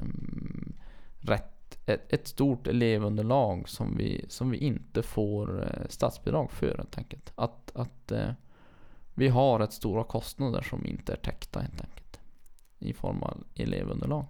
um, 0.00 0.72
rätt 1.20 1.78
ett, 1.86 2.12
ett 2.12 2.28
stort 2.28 2.66
elevunderlag 2.66 3.68
som 3.68 3.96
vi, 3.96 4.24
som 4.28 4.50
vi 4.50 4.58
inte 4.58 5.02
får 5.02 5.62
eh, 5.62 5.88
statsbidrag 5.88 6.50
för 6.50 6.76
helt 6.76 6.98
enkelt. 6.98 7.32
Att, 7.34 7.61
att 7.74 8.12
eh, 8.12 8.30
vi 9.14 9.28
har 9.28 9.58
rätt 9.58 9.72
stora 9.72 10.04
kostnader 10.04 10.62
som 10.62 10.86
inte 10.86 11.12
är 11.12 11.16
täckta 11.16 11.60
helt 11.60 11.80
enkelt. 11.80 12.20
I 12.78 12.92
form 12.92 13.22
av 13.22 13.44
elevunderlag. 13.54 14.26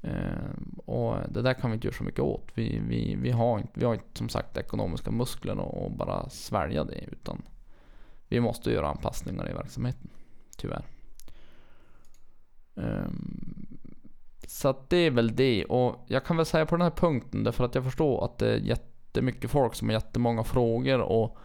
Eh, 0.00 0.50
och 0.86 1.16
det 1.28 1.42
där 1.42 1.54
kan 1.54 1.70
vi 1.70 1.74
inte 1.74 1.86
göra 1.86 1.96
så 1.96 2.04
mycket 2.04 2.20
åt. 2.20 2.48
Vi, 2.54 2.82
vi, 2.88 3.14
vi, 3.14 3.30
har, 3.30 3.58
inte, 3.58 3.72
vi 3.74 3.84
har 3.84 3.94
inte 3.94 4.18
som 4.18 4.28
sagt 4.28 4.56
ekonomiska 4.56 5.10
muskler 5.10 5.58
och 5.58 5.92
bara 5.92 6.28
svälja 6.28 6.84
det. 6.84 7.04
Utan 7.12 7.42
vi 8.28 8.40
måste 8.40 8.70
göra 8.70 8.88
anpassningar 8.88 9.50
i 9.50 9.52
verksamheten. 9.52 10.10
Tyvärr. 10.56 10.84
Eh, 12.76 13.10
så 14.46 14.68
att 14.68 14.90
det 14.90 14.96
är 14.96 15.10
väl 15.10 15.36
det. 15.36 15.64
Och 15.64 16.04
jag 16.06 16.24
kan 16.24 16.36
väl 16.36 16.46
säga 16.46 16.66
på 16.66 16.76
den 16.76 16.82
här 16.82 16.90
punkten, 16.90 17.44
därför 17.44 17.64
att 17.64 17.74
jag 17.74 17.84
förstår 17.84 18.24
att 18.24 18.38
det 18.38 18.52
är 18.52 18.58
jättemycket 18.58 19.50
folk 19.50 19.74
som 19.74 19.88
har 19.88 19.94
jättemånga 19.94 20.44
frågor 20.44 21.00
och 21.00 21.38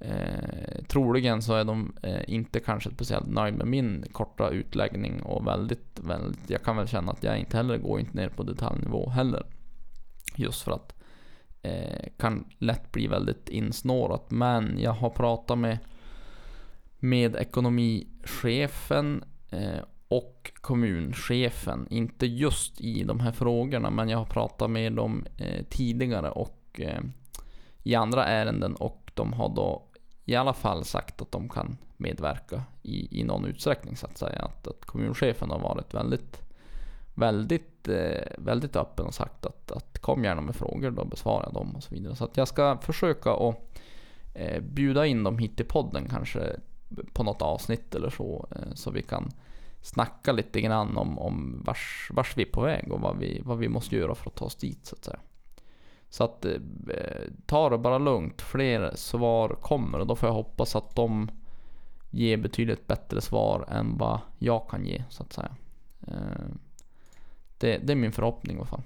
eh, 0.00 0.84
troligen 0.88 1.42
så 1.42 1.54
är 1.54 1.64
de 1.64 1.96
eh, 2.02 2.20
inte 2.26 2.60
kanske 2.60 2.90
speciellt 2.90 3.28
nöjda 3.28 3.56
med 3.56 3.66
min 3.66 4.04
korta 4.12 4.50
utläggning 4.50 5.22
och 5.22 5.46
väldigt, 5.46 6.00
väldigt, 6.00 6.50
jag 6.50 6.62
kan 6.62 6.76
väl 6.76 6.88
känna 6.88 7.12
att 7.12 7.22
jag 7.22 7.38
inte 7.38 7.56
heller 7.56 7.78
går 7.78 8.00
inte 8.00 8.16
ner 8.16 8.28
på 8.28 8.42
detaljnivå 8.42 9.10
heller. 9.10 9.46
Just 10.36 10.62
för 10.62 10.72
att 10.72 10.94
eh, 11.62 12.08
kan 12.18 12.44
lätt 12.58 12.92
bli 12.92 13.06
väldigt 13.06 13.48
insnårat. 13.48 14.30
Men 14.30 14.78
jag 14.80 14.92
har 14.92 15.10
pratat 15.10 15.58
med, 15.58 15.78
med 16.98 17.36
ekonomichefen 17.36 19.24
eh, 19.50 19.82
och 20.08 20.52
kommunchefen. 20.54 21.86
Inte 21.90 22.26
just 22.26 22.80
i 22.80 23.04
de 23.04 23.20
här 23.20 23.32
frågorna, 23.32 23.90
men 23.90 24.08
jag 24.08 24.18
har 24.18 24.24
pratat 24.24 24.70
med 24.70 24.92
dem 24.92 25.26
eh, 25.36 25.64
tidigare 25.70 26.30
och 26.30 26.80
eh, 26.80 27.00
i 27.82 27.94
andra 27.94 28.24
ärenden 28.24 28.74
och 28.74 29.10
de 29.14 29.32
har 29.32 29.48
då 29.48 29.87
i 30.28 30.36
alla 30.36 30.52
fall 30.52 30.84
sagt 30.84 31.22
att 31.22 31.32
de 31.32 31.48
kan 31.48 31.76
medverka 31.96 32.62
i, 32.82 33.20
i 33.20 33.24
någon 33.24 33.44
utsträckning 33.44 33.96
så 33.96 34.06
att 34.06 34.18
säga. 34.18 34.38
Att, 34.38 34.66
att 34.66 34.84
kommunchefen 34.84 35.50
har 35.50 35.58
varit 35.58 35.94
väldigt, 35.94 36.42
väldigt, 37.14 37.88
eh, 37.88 38.32
väldigt 38.38 38.76
öppen 38.76 39.06
och 39.06 39.14
sagt 39.14 39.46
att, 39.46 39.72
att 39.72 39.98
kom 39.98 40.24
gärna 40.24 40.40
med 40.40 40.56
frågor, 40.56 40.90
då 40.90 41.04
besvarar 41.04 41.44
jag 41.44 41.54
dem 41.54 41.76
och 41.76 41.82
så 41.82 41.94
vidare. 41.94 42.16
Så 42.16 42.24
att 42.24 42.36
jag 42.36 42.48
ska 42.48 42.78
försöka 42.78 43.30
att 43.32 43.80
eh, 44.34 44.60
bjuda 44.60 45.06
in 45.06 45.24
dem 45.24 45.38
hit 45.38 45.56
till 45.56 45.66
podden 45.66 46.08
kanske 46.08 46.56
på 47.12 47.22
något 47.22 47.42
avsnitt 47.42 47.94
eller 47.94 48.10
så. 48.10 48.48
Eh, 48.50 48.74
så 48.74 48.90
vi 48.90 49.02
kan 49.02 49.30
snacka 49.82 50.32
lite 50.32 50.60
grann 50.60 50.96
om, 50.96 51.18
om 51.18 51.62
vars, 51.66 52.10
vars 52.14 52.36
vi 52.36 52.42
är 52.42 52.52
på 52.52 52.60
väg 52.60 52.92
och 52.92 53.00
vad 53.00 53.18
vi, 53.18 53.40
vad 53.44 53.58
vi 53.58 53.68
måste 53.68 53.96
göra 53.96 54.14
för 54.14 54.30
att 54.30 54.36
ta 54.36 54.44
oss 54.44 54.56
dit 54.56 54.86
så 54.86 54.94
att 54.94 55.04
säga. 55.04 55.18
Så 56.10 56.24
att 56.24 56.44
eh, 56.44 56.52
ta 57.46 57.70
det 57.70 57.78
bara 57.78 57.98
lugnt. 57.98 58.42
Fler 58.42 58.92
svar 58.94 59.48
kommer 59.48 59.98
och 59.98 60.06
då 60.06 60.16
får 60.16 60.28
jag 60.28 60.34
hoppas 60.34 60.76
att 60.76 60.94
de 60.94 61.30
ger 62.10 62.36
betydligt 62.36 62.86
bättre 62.86 63.20
svar 63.20 63.64
än 63.68 63.98
vad 63.98 64.20
jag 64.38 64.68
kan 64.70 64.86
ge 64.86 65.04
så 65.10 65.22
att 65.22 65.32
säga. 65.32 65.50
Eh, 66.06 66.46
det, 67.58 67.78
det 67.78 67.92
är 67.92 67.96
min 67.96 68.12
förhoppning 68.12 68.56
i 68.56 68.58
alla 68.58 68.66
fall. 68.66 68.82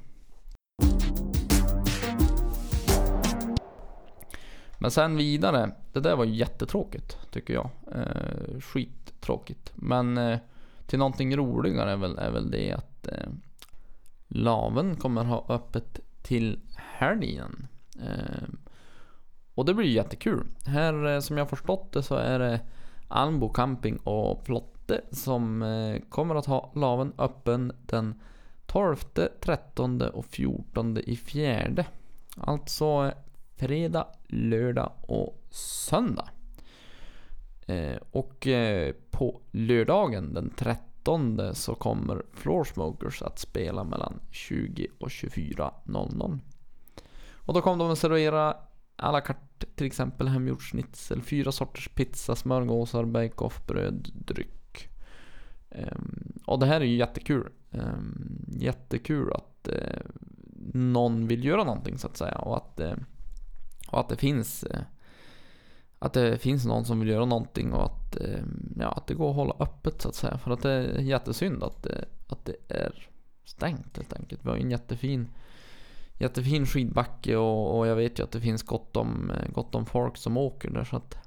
Men 4.78 4.90
sen 4.90 5.16
vidare, 5.16 5.70
det 5.92 6.00
där 6.00 6.16
var 6.16 6.24
jättetråkigt 6.24 7.18
tycker 7.30 7.54
jag. 7.54 7.70
Eh, 7.94 8.60
skittråkigt. 8.60 9.72
Men 9.74 10.18
eh, 10.18 10.38
till 10.86 10.98
någonting 10.98 11.36
roligare 11.36 11.92
är 11.92 11.96
väl, 11.96 12.18
är 12.18 12.30
väl 12.30 12.50
det 12.50 12.72
att 12.72 13.08
eh, 13.08 13.28
Laven 14.28 14.96
kommer 14.96 15.24
ha 15.24 15.44
öppet 15.48 16.00
till 16.22 16.60
helgen. 16.76 17.66
Ehm, 18.00 18.58
och 19.54 19.64
det 19.64 19.74
blir 19.74 19.86
ju 19.86 19.92
jättekul. 19.92 20.46
Här 20.66 21.06
eh, 21.06 21.20
som 21.20 21.38
jag 21.38 21.50
förstått 21.50 21.92
det 21.92 22.02
så 22.02 22.14
är 22.14 22.38
det 22.38 22.60
Almbo 23.08 23.48
camping 23.48 23.96
och 23.96 24.44
flotte 24.44 25.00
som 25.10 25.62
eh, 25.62 26.00
kommer 26.08 26.34
att 26.34 26.46
ha 26.46 26.72
laven 26.74 27.12
öppen 27.18 27.72
den 27.86 28.20
12, 28.66 28.96
13 29.40 30.02
och 30.02 30.24
14 30.24 30.98
i 30.98 31.16
fjärde. 31.16 31.86
Alltså 32.36 32.84
eh, 32.84 33.12
fredag, 33.56 34.06
lördag 34.26 34.92
och 35.00 35.42
söndag. 35.50 36.28
Ehm, 37.66 37.98
och 38.10 38.46
på 39.10 39.40
lördagen 39.50 40.34
den 40.34 40.50
13 40.56 40.91
så 41.54 41.74
kommer 41.74 42.22
Floor 42.32 42.64
Smokers 42.64 43.22
att 43.22 43.38
spela 43.38 43.84
mellan 43.84 44.20
20 44.30 44.86
och 44.98 45.08
24.00. 45.08 46.38
Och 47.34 47.54
då 47.54 47.60
kommer 47.60 47.84
de 47.84 47.92
att 47.92 47.98
servera 47.98 48.56
à 48.96 49.12
la 49.12 49.20
carte 49.20 49.66
till 49.74 49.86
exempel 49.86 50.28
hemgjord 50.28 50.62
schnitzel, 50.62 51.22
fyra 51.22 51.52
sorters 51.52 51.88
pizza, 51.88 52.36
smörgåsar, 52.36 53.04
bake-off, 53.04 53.66
bröd, 53.66 54.10
dryck. 54.14 54.88
Um, 55.70 56.32
och 56.46 56.58
det 56.58 56.66
här 56.66 56.80
är 56.80 56.84
ju 56.84 56.96
jättekul. 56.96 57.48
Um, 57.70 58.46
jättekul 58.48 59.32
att 59.32 59.68
uh, 59.68 60.00
någon 60.74 61.26
vill 61.26 61.44
göra 61.44 61.64
någonting 61.64 61.98
så 61.98 62.06
att 62.06 62.16
säga 62.16 62.38
och 62.38 62.56
att, 62.56 62.80
uh, 62.80 62.94
och 63.88 64.00
att 64.00 64.08
det 64.08 64.16
finns 64.16 64.64
uh, 64.64 64.80
att 66.02 66.12
det 66.12 66.38
finns 66.38 66.66
någon 66.66 66.84
som 66.84 67.00
vill 67.00 67.08
göra 67.08 67.24
någonting 67.24 67.72
och 67.72 67.84
att, 67.84 68.16
eh, 68.20 68.42
ja, 68.76 68.88
att 68.88 69.06
det 69.06 69.14
går 69.14 69.30
att 69.30 69.36
hålla 69.36 69.54
öppet 69.58 70.02
så 70.02 70.08
att 70.08 70.14
säga. 70.14 70.38
För 70.38 70.50
att 70.50 70.62
det 70.62 70.70
är 70.70 70.98
jättesynd 70.98 71.62
att 71.62 71.82
det, 71.82 72.04
att 72.28 72.44
det 72.44 72.56
är 72.68 73.08
stängt 73.44 73.96
helt 73.96 74.12
enkelt. 74.12 74.44
Vi 74.44 74.48
har 74.48 74.56
ju 74.56 74.62
en 74.62 74.70
jättefin 74.70 75.28
jättefin 76.18 76.66
skidbacke 76.66 77.36
och, 77.36 77.78
och, 77.78 77.86
jag 77.86 77.96
vet 77.96 78.18
ju 78.18 78.22
att 78.22 78.30
det 78.30 78.40
finns 78.40 78.62
gott 78.62 78.96
om, 78.96 79.30
eh, 79.30 79.52
gott 79.52 79.74
om 79.74 79.86
folk 79.86 80.16
som 80.16 80.36
åker 80.36 80.70
där 80.70 80.84
så 80.84 80.96
att 80.96 81.18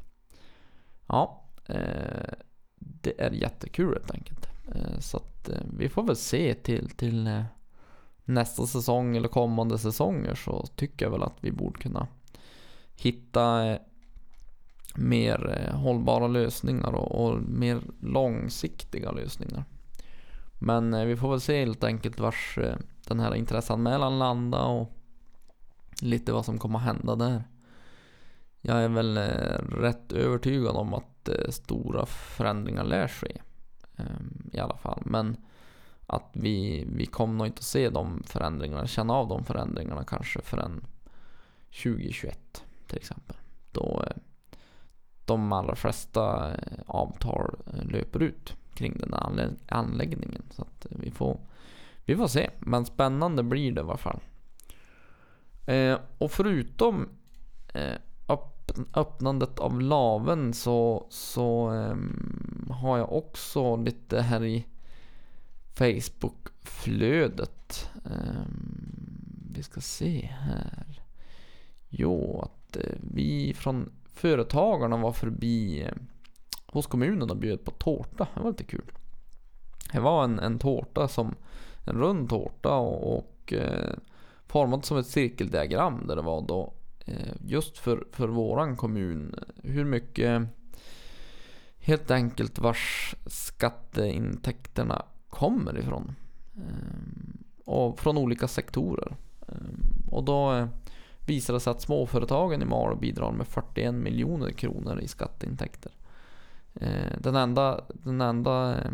Ja, 1.07 1.43
eh, 1.65 2.33
det 2.77 3.21
är 3.21 3.31
jättekul 3.31 3.93
helt 3.93 4.11
enkelt. 4.11 4.47
Eh, 4.75 4.99
så 4.99 5.17
att 5.17 5.49
eh, 5.49 5.61
vi 5.77 5.89
får 5.89 6.03
väl 6.03 6.15
se 6.15 6.53
till, 6.53 6.89
till 6.89 7.27
eh, 7.27 7.43
nästa 8.25 8.65
säsong 8.65 9.17
eller 9.17 9.27
kommande 9.27 9.77
säsonger 9.77 10.35
så 10.35 10.65
tycker 10.75 11.05
jag 11.05 11.11
väl 11.11 11.23
att 11.23 11.37
vi 11.41 11.51
borde 11.51 11.79
kunna 11.79 12.07
hitta 12.95 13.65
eh, 13.65 13.77
mer 14.95 15.57
eh, 15.57 15.75
hållbara 15.75 16.27
lösningar 16.27 16.91
och, 16.91 17.25
och, 17.25 17.41
mer 17.41 17.81
långsiktiga 18.01 19.11
lösningar. 19.11 19.63
Men 20.59 20.93
eh, 20.93 21.05
vi 21.05 21.17
får 21.17 21.29
väl 21.29 21.41
se 21.41 21.59
helt 21.59 21.83
enkelt 21.83 22.19
vars 22.19 22.57
eh, 22.57 22.75
den 23.07 23.19
här 23.19 23.35
intresseanmälan 23.35 24.19
landar 24.19 24.67
och 24.67 24.91
lite 26.01 26.33
vad 26.33 26.45
som 26.45 26.57
kommer 26.57 26.79
att 26.79 26.85
hända 26.85 27.15
där. 27.15 27.43
Jag 28.61 28.83
är 28.83 28.89
väl 28.89 29.17
rätt 29.69 30.11
övertygad 30.11 30.75
om 30.75 30.93
att 30.93 31.29
stora 31.49 32.05
förändringar 32.05 32.83
lär 32.83 33.07
ske. 33.07 33.41
Ehm, 33.97 34.49
I 34.53 34.59
alla 34.59 34.77
fall. 34.77 35.01
Men 35.05 35.37
att 36.07 36.29
vi, 36.33 36.85
vi 36.95 37.05
kommer 37.05 37.33
nog 37.33 37.47
inte 37.47 37.59
att 37.59 37.63
se 37.63 37.89
de 37.89 38.23
förändringarna, 38.25 38.87
känna 38.87 39.13
av 39.13 39.27
de 39.27 39.43
förändringarna 39.45 40.03
kanske 40.03 40.41
förrän 40.41 40.85
2021 41.83 42.63
till 42.87 42.97
exempel. 42.97 43.35
Då 43.71 44.05
de 45.25 45.53
allra 45.53 45.75
flesta 45.75 46.53
eh, 46.53 46.79
avtal 46.85 47.55
eh, 47.73 47.85
löper 47.85 48.23
ut 48.23 48.55
kring 48.73 48.97
den 48.97 49.13
här 49.13 49.49
anläggningen. 49.67 50.43
Så 50.49 50.61
att 50.61 50.85
eh, 50.85 50.97
vi 50.99 51.11
får 51.11 51.39
vi 52.05 52.15
får 52.15 52.27
se, 52.27 52.49
men 52.59 52.85
spännande 52.85 53.43
blir 53.43 53.71
det 53.71 53.81
i 53.81 53.83
alla 53.83 53.97
fall. 53.97 54.19
Eh, 55.65 55.99
och 56.17 56.31
förutom 56.31 57.09
eh, 57.73 57.95
öppnandet 58.93 59.59
av 59.59 59.81
laven 59.81 60.53
så, 60.53 61.07
så 61.09 61.73
eh, 61.73 61.95
har 62.73 62.97
jag 62.97 63.13
också 63.13 63.75
lite 63.75 64.21
här 64.21 64.43
i 64.43 64.65
Facebook-flödet. 65.73 67.89
Ehm, 68.05 68.85
vi 69.55 69.63
ska 69.63 69.81
se 69.81 70.29
här. 70.39 71.01
Jo, 71.89 72.41
att 72.41 72.75
eh, 72.75 72.95
vi 73.01 73.53
från 73.53 73.91
Företagarna 74.15 74.97
var 74.97 75.11
förbi 75.11 75.81
eh, 75.81 75.93
hos 76.67 76.87
kommunen 76.87 77.29
och 77.29 77.37
bjöd 77.37 77.63
på 77.63 77.71
tårta. 77.71 78.27
Det 78.33 78.41
var 78.41 78.49
lite 78.49 78.63
kul. 78.63 78.91
Det 79.91 79.99
var 79.99 80.23
en, 80.23 80.39
en 80.39 80.59
tårta 80.59 81.07
som 81.07 81.35
en 81.85 81.95
rund 81.95 82.29
tårta 82.29 82.75
och, 82.75 83.17
och 83.17 83.53
eh, 83.53 83.93
formad 84.47 84.85
som 84.85 84.97
ett 84.97 85.07
cirkeldiagram 85.07 86.07
där 86.07 86.15
det 86.15 86.21
var 86.21 86.41
då 86.41 86.73
eh, 87.05 87.33
just 87.45 87.77
för, 87.77 88.07
för 88.11 88.27
våran 88.27 88.75
kommun 88.75 89.35
hur 89.63 89.85
mycket 89.85 90.41
helt 91.77 92.11
enkelt 92.11 92.59
vars 92.59 93.15
skatteintäkterna 93.25 95.05
kommer 95.29 95.79
ifrån. 95.79 96.15
Eh, 96.55 97.65
och 97.65 97.99
från 97.99 98.17
olika 98.17 98.47
sektorer. 98.47 99.15
Eh, 99.47 100.11
och 100.11 100.23
då 100.23 100.53
eh, 100.53 100.67
visade 101.25 101.59
sig 101.59 101.71
att 101.71 101.81
småföretagen 101.81 102.61
i 102.61 102.65
Malå 102.65 102.95
bidrar 102.95 103.31
med 103.31 103.47
41 103.47 103.93
miljoner 103.93 104.51
kronor 104.51 104.99
i 104.99 105.07
skatteintäkter. 105.07 105.91
Eh, 106.73 107.17
den 107.19 107.35
enda, 107.35 107.81
den 107.93 108.21
enda 108.21 108.77
eh, 108.77 108.91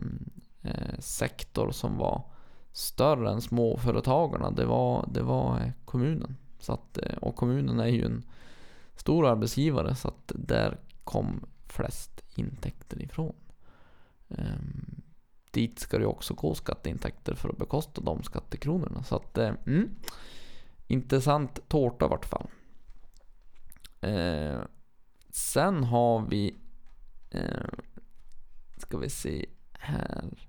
eh, 0.61 0.99
sektor 0.99 1.71
som 1.71 1.97
var 1.97 2.23
större 2.71 3.31
än 3.31 3.41
småföretagarna, 3.41 4.51
det 4.51 4.65
var, 4.65 5.09
det 5.13 5.21
var 5.21 5.73
kommunen. 5.85 6.37
Så 6.59 6.73
att, 6.73 6.97
och 7.21 7.35
kommunen 7.35 7.79
är 7.79 7.87
ju 7.87 8.05
en 8.05 8.23
stor 8.95 9.27
arbetsgivare 9.27 9.95
så 9.95 10.07
att 10.07 10.31
där 10.35 10.77
kom 11.03 11.45
flest 11.67 12.23
intäkter 12.35 13.01
ifrån. 13.01 13.35
Ehm, 14.29 15.01
dit 15.51 15.79
ska 15.79 15.97
det 15.99 16.05
också 16.05 16.33
gå 16.33 16.55
skatteintäkter 16.55 17.35
för 17.35 17.49
att 17.49 17.57
bekosta 17.57 18.01
de 18.01 18.23
skattekronorna. 18.23 19.03
Så 19.03 19.15
att, 19.15 19.37
mm, 19.37 19.89
intressant 20.91 21.69
tårta 21.69 22.05
i 22.05 22.09
vart 22.09 22.25
fall. 22.25 22.47
Eh, 24.01 24.61
sen 25.29 25.83
har 25.83 26.21
vi, 26.29 26.55
eh, 27.31 27.69
ska 28.77 28.97
vi 28.97 29.09
se 29.09 29.45
här. 29.73 30.47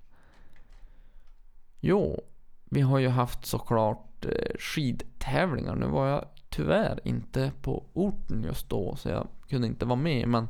Jo, 1.79 2.23
vi 2.65 2.81
har 2.81 2.99
ju 2.99 3.07
haft 3.07 3.45
såklart 3.45 4.25
eh, 4.25 4.57
skidtävlingar. 4.59 5.75
Nu 5.75 5.85
var 5.85 6.07
jag 6.07 6.25
tyvärr 6.49 6.99
inte 7.03 7.51
på 7.61 7.85
orten 7.93 8.43
just 8.43 8.69
då 8.69 8.95
så 8.95 9.09
jag 9.09 9.27
kunde 9.49 9.67
inte 9.67 9.85
vara 9.85 9.99
med. 9.99 10.27
Men 10.27 10.47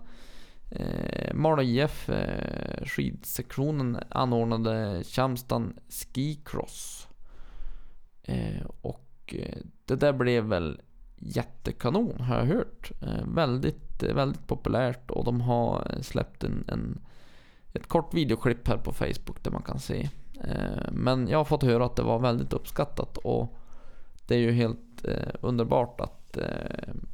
eh, 0.69 1.33
Mala 1.33 1.63
IF 1.63 2.09
eh, 2.09 2.85
skidsektionen 2.85 4.00
anordnade 4.09 5.03
Tjamstan 5.03 5.79
Ski 5.89 6.41
Cross. 6.45 7.07
Eh, 8.23 8.65
och 8.81 9.02
Eh, 9.39 9.57
det 9.85 9.95
där 9.95 10.13
blev 10.13 10.43
väl 10.43 10.81
jättekanon 11.17 12.21
har 12.21 12.37
jag 12.37 12.45
hört. 12.45 12.91
Eh, 13.01 13.25
väldigt, 13.27 14.03
eh, 14.03 14.13
väldigt 14.13 14.47
populärt 14.47 15.11
och 15.11 15.25
de 15.25 15.41
har 15.41 15.97
släppt 16.01 16.43
en, 16.43 16.65
en, 16.67 17.01
ett 17.73 17.87
kort 17.87 18.13
videoklipp 18.13 18.67
här 18.67 18.77
på 18.77 18.93
Facebook 18.93 19.43
där 19.43 19.51
man 19.51 19.61
kan 19.61 19.79
se. 19.79 20.09
Men 20.91 21.27
jag 21.27 21.37
har 21.37 21.45
fått 21.45 21.63
höra 21.63 21.85
att 21.85 21.95
det 21.95 22.03
var 22.03 22.19
väldigt 22.19 22.53
uppskattat 22.53 23.17
och 23.17 23.57
det 24.27 24.35
är 24.35 24.39
ju 24.39 24.51
helt 24.51 25.05
underbart 25.41 26.01
att, 26.01 26.37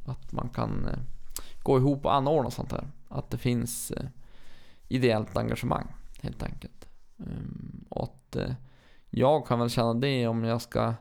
att 0.06 0.32
man 0.32 0.48
kan 0.48 0.88
gå 1.62 1.78
ihop 1.78 2.04
och 2.04 2.14
anordna 2.14 2.50
sånt 2.50 2.72
här. 2.72 2.84
Att 3.08 3.30
det 3.30 3.38
finns 3.38 3.92
ideellt 4.88 5.36
engagemang 5.36 5.86
helt 6.22 6.42
enkelt. 6.42 6.88
Ehm, 7.18 7.84
och 7.88 8.04
att 8.04 8.36
jag 9.10 9.46
kan 9.46 9.58
väl 9.58 9.70
känna 9.70 9.94
det 9.94 10.26
om 10.26 10.44
jag 10.44 10.62
ska 10.62 10.94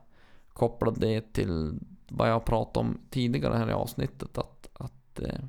koppla 0.60 0.92
det 0.92 1.34
till 1.34 1.80
vad 2.08 2.30
jag 2.30 2.46
pratat 2.46 2.78
om 2.78 2.98
tidigare 3.10 3.58
här 3.58 3.70
i 3.70 3.74
avsnittet. 3.74 4.38
Att, 4.38 4.70
att 4.74 5.20
eh, 5.20 5.46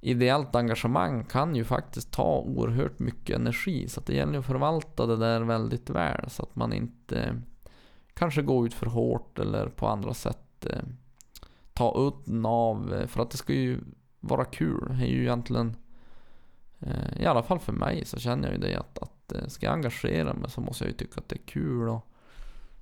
ideellt 0.00 0.54
engagemang 0.54 1.24
kan 1.24 1.56
ju 1.56 1.64
faktiskt 1.64 2.12
ta 2.12 2.38
oerhört 2.38 2.98
mycket 2.98 3.36
energi. 3.36 3.88
Så 3.88 4.00
det 4.00 4.14
gäller 4.14 4.38
att 4.38 4.46
förvalta 4.46 5.06
det 5.06 5.16
där 5.16 5.40
väldigt 5.40 5.90
väl. 5.90 6.30
Så 6.30 6.42
att 6.42 6.56
man 6.56 6.72
inte 6.72 7.22
eh, 7.22 7.34
kanske 8.14 8.42
går 8.42 8.66
ut 8.66 8.74
för 8.74 8.86
hårt 8.86 9.38
eller 9.38 9.68
på 9.68 9.88
andra 9.88 10.14
sätt 10.14 10.66
eh, 10.66 10.82
ta 11.72 11.94
udden 11.96 12.46
av. 12.46 12.94
Eh, 12.94 13.06
för 13.06 13.22
att 13.22 13.30
det 13.30 13.36
ska 13.36 13.52
ju 13.52 13.80
vara 14.20 14.44
kul. 14.44 14.84
Det 14.88 15.04
är 15.04 15.08
ju 15.08 15.22
egentligen 15.22 15.76
eh, 16.78 17.22
i 17.22 17.26
alla 17.26 17.42
fall 17.42 17.58
för 17.58 17.72
mig 17.72 18.04
så 18.04 18.18
känner 18.18 18.48
jag 18.48 18.54
ju 18.54 18.60
det 18.60 18.76
att, 18.76 18.98
att 18.98 19.32
eh, 19.32 19.46
ska 19.46 19.66
jag 19.66 19.74
engagera 19.74 20.34
mig 20.34 20.50
så 20.50 20.60
måste 20.60 20.84
jag 20.84 20.90
ju 20.90 20.96
tycka 20.96 21.20
att 21.20 21.28
det 21.28 21.36
är 21.36 21.46
kul. 21.46 21.88
Och 21.88 22.09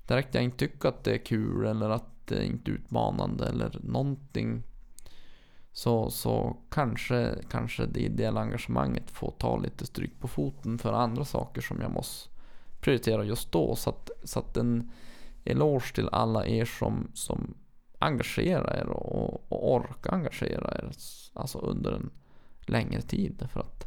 direkt 0.09 0.35
jag 0.35 0.45
inte 0.45 0.57
tycker 0.57 0.89
att 0.89 1.05
det 1.05 1.15
är 1.15 1.19
kul 1.19 1.67
eller 1.67 1.91
att 1.91 2.05
det 2.25 2.37
är 2.37 2.43
inte 2.43 2.71
utmanande 2.71 3.49
eller 3.49 3.81
någonting 3.83 4.63
så, 5.73 6.11
så 6.11 6.57
kanske, 6.71 7.35
kanske 7.51 7.87
det 7.87 8.01
ideella 8.01 8.41
engagemanget 8.41 9.11
får 9.11 9.35
ta 9.39 9.57
lite 9.57 9.87
stryk 9.87 10.21
på 10.21 10.29
foten 10.29 10.79
för 10.79 10.93
andra 10.93 11.25
saker 11.25 11.61
som 11.61 11.81
jag 11.81 11.91
måste 11.91 12.31
prioritera 12.81 13.25
just 13.25 13.53
då. 13.53 13.77
Så 13.77 13.91
att, 13.91 14.11
så 14.25 14.39
att 14.39 14.57
en 14.57 14.91
eloge 15.45 15.95
till 15.95 16.09
alla 16.13 16.47
er 16.47 16.65
som, 16.65 17.11
som 17.15 17.55
engagerar 17.99 18.77
er 18.77 18.87
och, 18.87 19.53
och 19.53 19.75
orkar 19.75 20.13
engagera 20.13 20.75
er 20.75 20.91
alltså 21.33 21.59
under 21.59 21.93
en 21.93 22.11
längre 22.61 23.01
tid. 23.01 23.49
För 23.53 23.61
att 23.61 23.87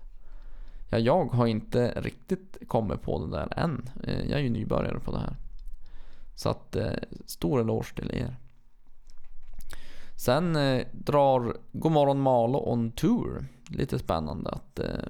ja, 0.90 0.98
jag 0.98 1.26
har 1.26 1.48
inte 1.48 2.02
riktigt 2.02 2.58
kommit 2.68 3.02
på 3.02 3.26
det 3.26 3.32
där 3.32 3.60
än. 3.60 3.90
Eh, 4.04 4.22
jag 4.22 4.40
är 4.40 4.44
ju 4.44 4.50
nybörjare 4.50 5.00
på 5.00 5.12
det 5.12 5.20
här. 5.20 5.36
Så 6.36 6.50
att 6.50 6.76
eh, 6.76 6.94
stor 7.26 7.60
eloge 7.60 7.96
till 7.96 8.12
er. 8.14 8.36
Sen 10.16 10.56
eh, 10.56 10.88
drar 10.92 11.58
Godmorgon 11.72 12.22
Malå 12.22 12.72
on 12.72 12.92
tour. 12.92 13.46
Lite 13.70 14.00
spännande 14.00 14.50
att 14.50 14.80
eh, 14.80 15.10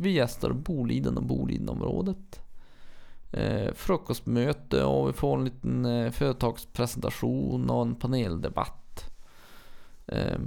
vi 0.00 0.10
gästar 0.10 0.52
Boliden 0.52 1.16
och 1.16 1.22
Bolidenområdet. 1.22 2.40
Eh, 3.32 3.72
frukostmöte 3.74 4.84
och 4.84 5.08
vi 5.08 5.12
får 5.12 5.38
en 5.38 5.44
liten 5.44 5.84
eh, 5.84 6.10
företagspresentation 6.10 7.70
och 7.70 7.82
en 7.82 7.94
paneldebatt. 7.94 9.04
Eh, 10.06 10.38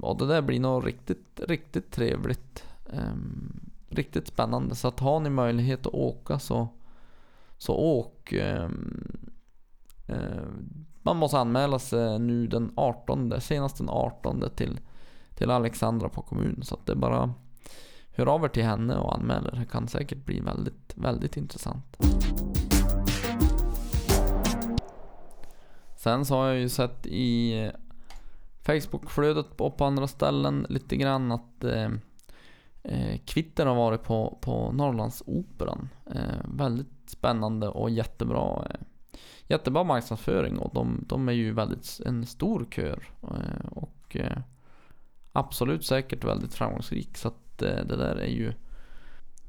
och 0.00 0.18
det 0.18 0.26
där 0.26 0.42
blir 0.42 0.60
nog 0.60 0.86
riktigt, 0.86 1.40
riktigt 1.46 1.90
trevligt. 1.90 2.64
Ehm, 2.92 3.60
riktigt 3.88 4.26
spännande. 4.26 4.74
Så 4.74 4.88
att 4.88 5.00
har 5.00 5.20
ni 5.20 5.30
möjlighet 5.30 5.86
att 5.86 5.94
åka 5.94 6.38
så, 6.38 6.68
så 7.58 7.74
åk. 7.74 8.32
Ehm, 8.32 9.27
Eh, 10.08 10.42
man 11.02 11.16
måste 11.16 11.38
anmäla 11.38 11.78
sig 11.78 12.18
nu 12.18 12.46
den 12.46 12.72
18, 12.76 13.40
senast 13.40 13.78
den 13.78 13.88
18 13.88 14.44
till, 14.56 14.80
till 15.34 15.50
Alexandra 15.50 16.08
på 16.08 16.22
kommunen. 16.22 16.62
Så 16.62 16.74
att 16.74 16.86
det 16.86 16.92
är 16.92 16.96
bara 16.96 17.34
hör 18.18 18.26
av 18.26 18.44
er 18.44 18.48
till 18.48 18.64
henne 18.64 18.96
och 18.96 19.14
anmäler. 19.14 19.50
Det 19.50 19.66
kan 19.66 19.88
säkert 19.88 20.24
bli 20.24 20.40
väldigt, 20.40 20.92
väldigt 20.96 21.36
intressant. 21.36 21.96
Sen 25.96 26.24
så 26.24 26.34
har 26.34 26.46
jag 26.46 26.58
ju 26.58 26.68
sett 26.68 27.06
i 27.06 27.70
Facebookflödet 28.62 29.60
och 29.60 29.76
på 29.76 29.84
andra 29.84 30.06
ställen 30.06 30.66
lite 30.68 30.96
grann 30.96 31.32
att 31.32 31.64
eh, 31.64 31.90
eh 32.82 33.18
Kvitter 33.24 33.66
har 33.66 33.74
varit 33.74 34.02
på, 34.02 34.38
på 34.40 34.72
Norrlandsoperan. 34.72 35.88
Eh, 36.06 36.44
väldigt 36.44 37.10
spännande 37.10 37.68
och 37.68 37.90
jättebra 37.90 38.66
eh, 38.70 38.86
jättebra 39.48 39.84
marknadsföring 39.84 40.58
och 40.58 40.74
de, 40.74 41.04
de 41.06 41.28
är 41.28 41.32
ju 41.32 41.52
väldigt 41.52 42.00
en 42.06 42.26
stor 42.26 42.66
kör. 42.70 43.02
Eh, 43.22 43.66
och 43.70 44.16
eh, 44.16 44.38
absolut 45.32 45.84
säkert 45.84 46.24
väldigt 46.24 46.54
framgångsrik. 46.54 47.16
Så 47.16 47.28
att 47.28 47.62
eh, 47.62 47.84
det 47.84 47.96
där 47.96 48.16
är 48.16 48.30
ju 48.30 48.52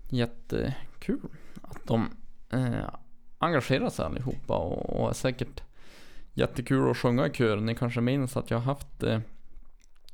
jättekul. 0.09 1.29
Att 1.61 1.87
de 1.87 2.09
engagerar 3.37 3.89
sig 3.89 4.05
allihopa 4.05 4.57
och, 4.57 4.99
och 4.99 5.09
är 5.09 5.13
säkert 5.13 5.63
jättekul 6.33 6.91
att 6.91 6.97
sjunga 6.97 7.27
i 7.27 7.33
kören. 7.33 7.65
Ni 7.65 7.75
kanske 7.75 8.01
minns 8.01 8.37
att 8.37 8.51
jag 8.51 8.57
har 8.57 8.65
haft 8.73 9.03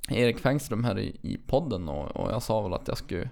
Erik 0.09 0.39
Fängström 0.39 0.83
här 0.83 0.99
i, 0.99 1.17
i 1.21 1.37
podden 1.37 1.89
och, 1.89 2.15
och, 2.15 2.31
jag 2.31 2.43
sa 2.43 2.61
väl 2.61 2.73
att 2.73 2.87
jag 2.87 2.97
skulle 2.97 3.29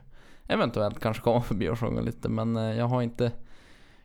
eventuellt 0.48 1.00
kanske 1.00 1.24
komma 1.24 1.42
förbi 1.42 1.70
och 1.70 1.80
sjunga 1.80 2.02
lite 2.02 2.30
men 2.30 2.56
jag 2.56 2.88
har 2.88 3.02
inte 3.02 3.32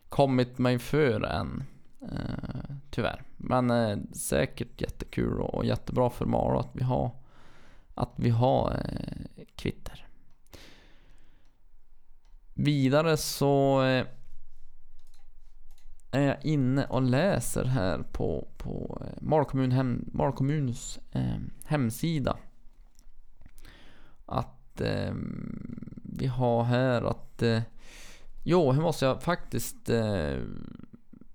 kommit 0.09 0.57
mig 0.57 0.79
för 0.79 1.23
än. 1.23 1.63
Eh, 2.01 2.75
tyvärr. 2.89 3.23
Men 3.37 3.69
eh, 3.69 3.97
säkert 4.11 4.81
jättekul 4.81 5.41
och, 5.41 5.53
och 5.53 5.65
jättebra 5.65 6.09
för 6.09 6.25
Mara 6.25 6.59
att 6.59 6.69
vi 6.73 6.83
har 6.83 7.11
att 7.93 8.13
vi 8.15 8.29
har 8.29 8.71
eh, 8.71 9.43
kvitter. 9.55 10.07
Vidare 12.53 13.17
så 13.17 13.83
eh, 13.83 14.05
är 16.11 16.21
jag 16.21 16.45
inne 16.45 16.85
och 16.85 17.01
läser 17.01 17.65
här 17.65 18.03
på, 18.11 18.47
på 18.57 19.01
eh, 19.05 19.45
kommun 19.45 19.71
hem, 19.71 20.09
Mal 20.13 20.33
kommuns 20.33 20.99
eh, 21.11 21.37
hemsida. 21.65 22.37
Att 24.25 24.81
eh, 24.81 25.13
vi 26.03 26.27
har 26.27 26.63
här 26.63 27.01
att 27.01 27.41
eh, 27.41 27.61
Jo, 28.43 28.71
här 28.71 28.81
måste 28.81 29.05
jag 29.05 29.23
faktiskt 29.23 29.89
eh, 29.89 30.37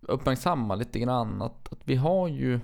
uppmärksamma 0.09 0.75
lite 0.75 0.99
grann 0.99 1.43
att, 1.43 1.73
att 1.73 1.81
vi 1.85 1.97
har 1.97 2.29
ju 2.29 2.61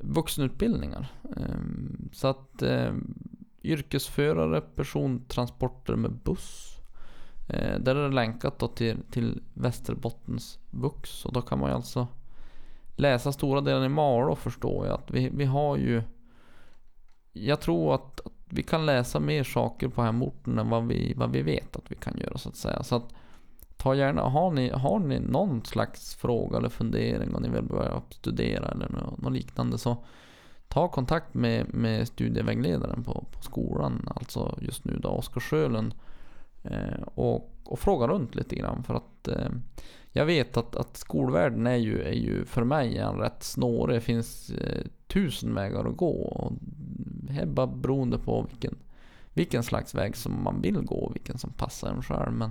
vuxenutbildningar. 0.00 1.12
Ehm, 1.36 2.08
så 2.12 2.28
att 2.28 2.62
ehm, 2.62 3.14
yrkesförare, 3.62 4.60
persontransporter 4.60 5.96
med 5.96 6.12
buss. 6.12 6.78
Eh, 7.48 7.78
där 7.80 7.96
är 7.96 8.08
det 8.08 8.14
länkat 8.14 8.58
då 8.58 8.68
till, 8.68 9.02
till 9.10 9.42
Västerbottens 9.54 10.58
Vux 10.70 11.24
och 11.24 11.32
då 11.32 11.42
kan 11.42 11.58
man 11.58 11.70
ju 11.70 11.74
alltså 11.74 12.06
läsa 12.96 13.32
stora 13.32 13.60
delar 13.60 13.84
i 13.84 13.88
Malå 13.88 14.36
förstår 14.36 14.86
jag 14.86 14.94
att 14.94 15.10
vi, 15.10 15.28
vi 15.28 15.44
har 15.44 15.76
ju 15.76 16.02
Jag 17.32 17.60
tror 17.60 17.94
att, 17.94 18.20
att, 18.26 18.32
vi 18.48 18.62
kan 18.62 18.86
läsa 18.86 19.20
mer 19.20 19.44
saker 19.44 19.88
på 19.88 20.02
hemorten 20.02 20.58
än 20.58 20.70
vad 20.70 20.86
vi, 20.86 21.14
vad 21.16 21.30
vi 21.30 21.42
vet 21.42 21.76
att 21.76 21.90
vi 21.90 21.94
kan 21.94 22.18
göra 22.18 22.38
så 22.38 22.48
att 22.48 22.56
säga. 22.56 22.82
Så 22.82 22.96
att 22.96 23.14
ta 23.82 23.94
gärna, 23.94 24.22
har 24.22 24.50
ni, 24.50 24.70
har 24.70 24.98
ni 24.98 25.20
någon 25.20 25.64
slags 25.64 26.14
fråga 26.14 26.58
eller 26.58 26.68
fundering 26.68 27.34
och 27.34 27.42
ni 27.42 27.48
vill 27.48 27.62
börja 27.62 28.02
studera 28.10 28.68
eller 28.68 28.88
något, 28.88 29.32
liknande 29.32 29.78
så 29.78 29.96
ta 30.68 30.88
kontakt 30.88 31.34
med, 31.34 31.74
med 31.74 32.08
studievägledaren 32.08 33.04
på, 33.04 33.24
på 33.30 33.42
skolan, 33.42 34.08
alltså 34.16 34.58
just 34.60 34.84
nu 34.84 34.98
då 35.02 35.08
Oskar 35.08 35.40
Sjölund 35.40 35.94
eh, 36.62 37.02
och, 37.14 37.50
och 37.64 37.78
fråga 37.78 38.06
runt 38.08 38.34
lite 38.34 38.56
grann 38.56 38.82
för 38.82 38.94
att 38.94 39.28
eh, 39.28 39.50
jag 40.12 40.26
vet 40.26 40.56
att, 40.56 40.76
att 40.76 40.96
skolvärlden 40.96 41.66
är 41.66 41.76
ju, 41.76 42.02
är 42.02 42.14
ju 42.14 42.44
för 42.44 42.64
mig 42.64 42.98
en 42.98 43.18
rätt 43.18 43.42
snårig. 43.42 43.96
Det 43.96 44.00
finns 44.00 44.50
eh, 44.50 44.86
tusen 45.06 45.54
vägar 45.54 45.84
att 45.84 45.96
gå. 45.96 46.22
Och 46.22 46.52
det 47.00 47.40
är 47.40 47.46
bara 47.46 47.66
beroende 47.66 48.18
på 48.18 48.46
vilken, 48.50 48.78
vilken 49.34 49.62
slags 49.62 49.94
väg 49.94 50.16
som 50.16 50.42
man 50.44 50.60
vill 50.62 50.80
gå 50.80 50.94
och 50.94 51.14
vilken 51.14 51.38
som 51.38 51.52
passar 51.52 51.90
en 51.90 52.02
själv. 52.02 52.32
Men 52.32 52.50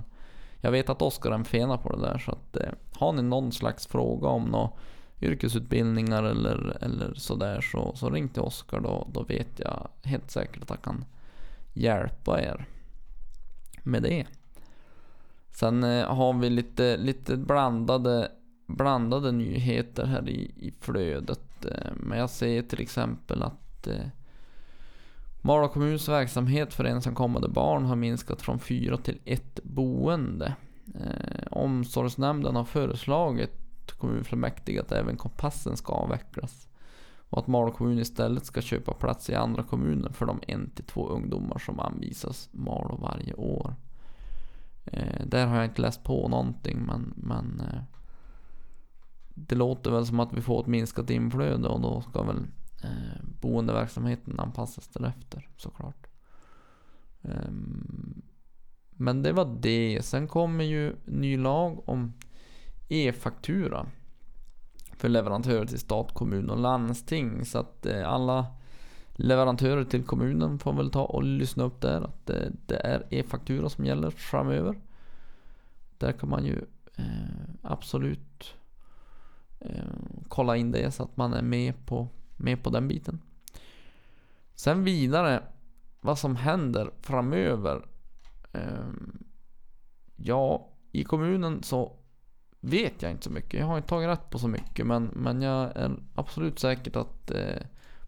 jag 0.64 0.72
vet 0.72 0.88
att 0.88 1.02
Oskar 1.02 1.30
är 1.30 1.34
en 1.34 1.44
fena 1.44 1.78
på 1.78 1.96
det 1.96 2.02
där. 2.02 2.18
Så 2.18 2.32
att, 2.32 2.56
eh, 2.56 2.72
har 2.92 3.12
ni 3.12 3.22
någon 3.22 3.52
slags 3.52 3.86
fråga 3.86 4.28
om 4.28 4.44
några 4.44 4.70
yrkesutbildningar 5.20 6.22
eller, 6.22 6.76
eller 6.80 7.14
sådär 7.14 7.60
så, 7.60 7.92
så 7.96 8.10
ring 8.10 8.28
till 8.28 8.42
Oskar 8.42 8.80
då. 8.80 9.08
Då 9.12 9.22
vet 9.22 9.48
jag 9.56 9.88
helt 10.02 10.30
säkert 10.30 10.62
att 10.62 10.70
han 10.70 10.78
kan 10.78 11.04
hjälpa 11.72 12.40
er 12.42 12.66
med 13.82 14.02
det. 14.02 14.26
Sen 15.50 15.84
eh, 15.84 16.14
har 16.14 16.32
vi 16.32 16.50
lite, 16.50 16.96
lite 16.96 17.36
blandade, 17.36 18.32
blandade 18.66 19.32
nyheter 19.32 20.06
här 20.06 20.28
i, 20.28 20.52
i 20.56 20.74
flödet. 20.80 21.64
Eh, 21.64 21.92
men 21.96 22.18
jag 22.18 22.30
ser 22.30 22.62
till 22.62 22.80
exempel 22.80 23.42
att 23.42 23.86
eh, 23.86 24.06
Malå 25.44 25.68
kommuns 25.68 26.08
verksamhet 26.08 26.74
för 26.74 26.84
ensamkommande 26.84 27.48
barn 27.48 27.84
har 27.84 27.96
minskat 27.96 28.42
från 28.42 28.58
fyra 28.58 28.96
till 28.96 29.18
ett 29.24 29.60
boende. 29.62 30.54
Eh, 30.94 31.46
omsorgsnämnden 31.50 32.56
har 32.56 32.64
föreslagit 32.64 33.92
kommunfullmäktige 33.98 34.80
att 34.80 34.92
även 34.92 35.16
kompassen 35.16 35.76
ska 35.76 35.92
avvecklas. 35.92 36.68
Och 37.28 37.38
att 37.38 37.46
Malå 37.46 37.72
kommun 37.72 37.98
istället 37.98 38.46
ska 38.46 38.60
köpa 38.60 38.92
plats 38.92 39.30
i 39.30 39.34
andra 39.34 39.62
kommuner 39.62 40.12
för 40.12 40.26
de 40.26 40.40
en 40.46 40.70
till 40.70 40.84
två 40.84 41.08
ungdomar 41.08 41.58
som 41.58 41.80
anvisas 41.80 42.48
Malå 42.52 42.96
varje 42.96 43.34
år. 43.34 43.74
Eh, 44.84 45.26
där 45.26 45.46
har 45.46 45.56
jag 45.56 45.64
inte 45.64 45.82
läst 45.82 46.04
på 46.04 46.28
någonting 46.28 46.78
men, 46.86 47.14
men 47.16 47.60
eh, 47.60 47.82
det 49.34 49.54
låter 49.54 49.90
väl 49.90 50.06
som 50.06 50.20
att 50.20 50.32
vi 50.32 50.40
får 50.40 50.60
ett 50.60 50.66
minskat 50.66 51.10
inflöde 51.10 51.68
och 51.68 51.80
då 51.80 52.00
ska 52.00 52.22
väl 52.22 52.46
eh, 52.82 53.24
boendeverksamheten 53.40 54.40
anpassas 54.40 54.88
därefter 54.88 55.48
såklart. 55.56 56.06
Um, 57.22 58.22
men 58.90 59.22
det 59.22 59.32
var 59.32 59.58
det. 59.60 60.02
Sen 60.02 60.28
kommer 60.28 60.64
ju 60.64 60.96
ny 61.04 61.36
lag 61.36 61.88
om 61.88 62.12
e-faktura 62.88 63.86
för 64.96 65.08
leverantörer 65.08 65.66
till 65.66 65.78
stat, 65.78 66.14
kommun 66.14 66.50
och 66.50 66.58
landsting. 66.58 67.44
Så 67.44 67.58
att 67.58 67.86
eh, 67.86 68.08
alla 68.08 68.46
leverantörer 69.12 69.84
till 69.84 70.04
kommunen 70.04 70.58
får 70.58 70.72
väl 70.72 70.90
ta 70.90 71.04
och 71.04 71.22
lyssna 71.22 71.64
upp 71.64 71.80
där. 71.80 72.00
Att 72.00 72.26
det, 72.26 72.52
det 72.66 72.76
är 72.76 73.06
e-faktura 73.10 73.68
som 73.68 73.84
gäller 73.84 74.10
framöver. 74.10 74.80
Där 75.98 76.12
kan 76.12 76.28
man 76.28 76.44
ju 76.44 76.64
eh, 76.96 77.04
absolut 77.62 78.54
eh, 79.60 79.84
kolla 80.28 80.56
in 80.56 80.70
det 80.72 80.90
så 80.90 81.02
att 81.02 81.16
man 81.16 81.32
är 81.32 81.42
med 81.42 81.86
på, 81.86 82.08
med 82.42 82.62
på 82.62 82.70
den 82.70 82.88
biten. 82.88 83.20
Sen 84.54 84.84
vidare, 84.84 85.42
vad 86.00 86.18
som 86.18 86.36
händer 86.36 86.90
framöver. 87.00 87.86
Eh, 88.52 88.90
ja, 90.16 90.68
i 90.92 91.04
kommunen 91.04 91.62
så 91.62 91.96
vet 92.60 93.02
jag 93.02 93.10
inte 93.10 93.24
så 93.24 93.30
mycket. 93.30 93.60
Jag 93.60 93.66
har 93.66 93.76
inte 93.76 93.88
tagit 93.88 94.08
rätt 94.08 94.30
på 94.30 94.38
så 94.38 94.48
mycket 94.48 94.86
men, 94.86 95.04
men 95.04 95.42
jag 95.42 95.76
är 95.76 95.96
absolut 96.14 96.58
säker 96.58 96.98
att 96.98 97.30
eh, 97.30 97.62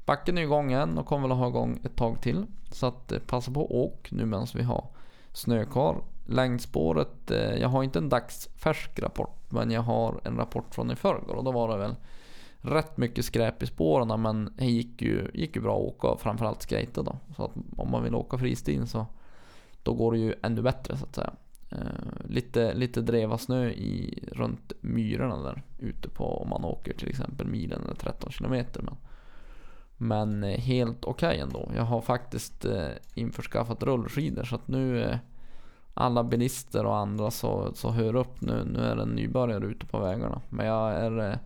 backen 0.05 0.39
är 0.39 0.43
igång 0.43 0.73
än. 0.73 0.99
och 0.99 1.07
kommer 1.07 1.29
väl 1.29 1.37
ha 1.37 1.49
igång 1.49 1.81
ett 1.85 1.97
tag 1.97 2.23
till. 2.23 2.47
Så 2.73 2.87
att 2.87 3.13
eh, 3.13 3.19
passa 3.19 3.53
på 3.53 3.63
och 3.63 3.79
åk 3.79 4.11
nu 4.13 4.27
medan 4.27 4.47
vi 4.55 4.63
har 4.63 4.87
snö 5.33 5.65
kvar. 5.65 6.03
Längdspåret, 6.27 7.31
eh, 7.31 7.55
jag 7.55 7.69
har 7.69 7.83
inte 7.83 7.99
en 7.99 8.09
dagsfärsk 8.09 8.99
rapport 8.99 9.51
men 9.51 9.71
jag 9.71 9.83
har 9.83 10.21
en 10.25 10.37
rapport 10.37 10.75
från 10.75 10.91
i 10.91 10.97
förrgår 10.97 11.35
och 11.35 11.45
då 11.45 11.53
var 11.53 11.69
det 11.69 11.77
väl 11.77 11.95
rätt 12.65 12.97
mycket 12.97 13.25
skräp 13.25 13.63
i 13.63 13.67
spåren 13.67 14.23
men 14.23 14.53
det 14.57 14.67
gick 14.67 15.03
ju, 15.03 15.31
gick 15.35 15.57
ju 15.57 15.63
bra 15.63 15.77
att 15.77 15.83
åka 15.83 16.17
framförallt 16.23 16.63
skate 16.63 17.03
då. 17.03 17.19
Så 17.37 17.45
att 17.45 17.53
om 17.77 17.91
man 17.91 18.03
vill 18.03 18.15
åka 18.15 18.39
fristil 18.39 18.87
så 18.87 19.07
då 19.83 19.95
går 19.95 20.13
det 20.13 20.19
ju 20.19 20.35
ännu 20.43 20.63
bättre 20.63 20.97
så 20.97 21.05
att 21.05 21.15
säga. 21.15 21.33
Uh, 21.73 22.29
lite, 22.29 22.75
lite 22.75 23.01
drevasnö 23.01 23.69
i, 23.69 24.25
runt 24.33 24.73
myrorna 24.81 25.43
där 25.43 25.63
ute 25.79 26.09
på 26.09 26.25
om 26.25 26.49
man 26.49 26.65
åker 26.65 26.95
till 26.95 27.09
exempel 27.09 27.47
milen 27.47 27.83
eller 27.85 27.95
13 27.95 28.31
kilometer. 28.31 28.83
Men, 28.83 28.97
men 29.97 30.45
eh, 30.45 30.61
helt 30.61 31.05
okej 31.05 31.29
okay 31.29 31.41
ändå. 31.41 31.71
Jag 31.77 31.83
har 31.83 32.01
faktiskt 32.01 32.65
eh, 32.65 32.89
införskaffat 33.15 33.83
rullskidor 33.83 34.45
så 34.45 34.55
att 34.55 34.69
nu 34.69 35.03
eh, 35.03 35.17
alla 35.95 36.25
bilister 36.25 36.87
och 36.87 36.97
andra 36.97 37.31
så, 37.31 37.71
så 37.75 37.91
hör 37.91 38.17
upp 38.17 38.41
nu. 38.41 38.65
Nu 38.65 38.81
är 38.81 38.97
det 38.97 39.03
en 39.03 39.09
nybörjare 39.09 39.67
ute 39.67 39.87
på 39.87 39.99
vägarna. 39.99 40.41
Men 40.49 40.67
jag 40.67 40.93
är, 40.93 41.39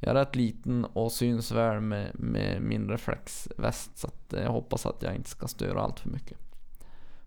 jag 0.00 0.10
är 0.10 0.14
rätt 0.14 0.36
liten 0.36 0.84
och 0.84 1.12
syns 1.12 1.52
väl 1.52 1.80
med, 1.80 2.10
med 2.14 2.62
min 2.62 2.88
reflexväst. 2.90 3.98
Så 3.98 4.06
att 4.06 4.32
eh, 4.32 4.42
jag 4.42 4.50
hoppas 4.50 4.86
att 4.86 5.02
jag 5.02 5.14
inte 5.14 5.30
ska 5.30 5.48
störa 5.48 5.80
allt 5.80 6.00
för 6.00 6.08
mycket 6.08 6.38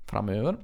framöver. 0.05 0.57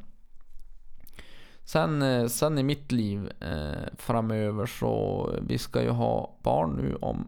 Sen, 1.64 2.02
eh, 2.02 2.28
sen 2.28 2.58
i 2.58 2.64
mitt 2.64 2.92
liv 2.92 3.32
eh, 3.40 3.94
framöver 3.98 4.66
så 4.66 5.30
vi 5.42 5.58
ska 5.58 5.82
ju 5.82 5.90
ha 5.90 6.40
barn 6.44 6.76
nu 6.76 6.96
om 6.96 7.28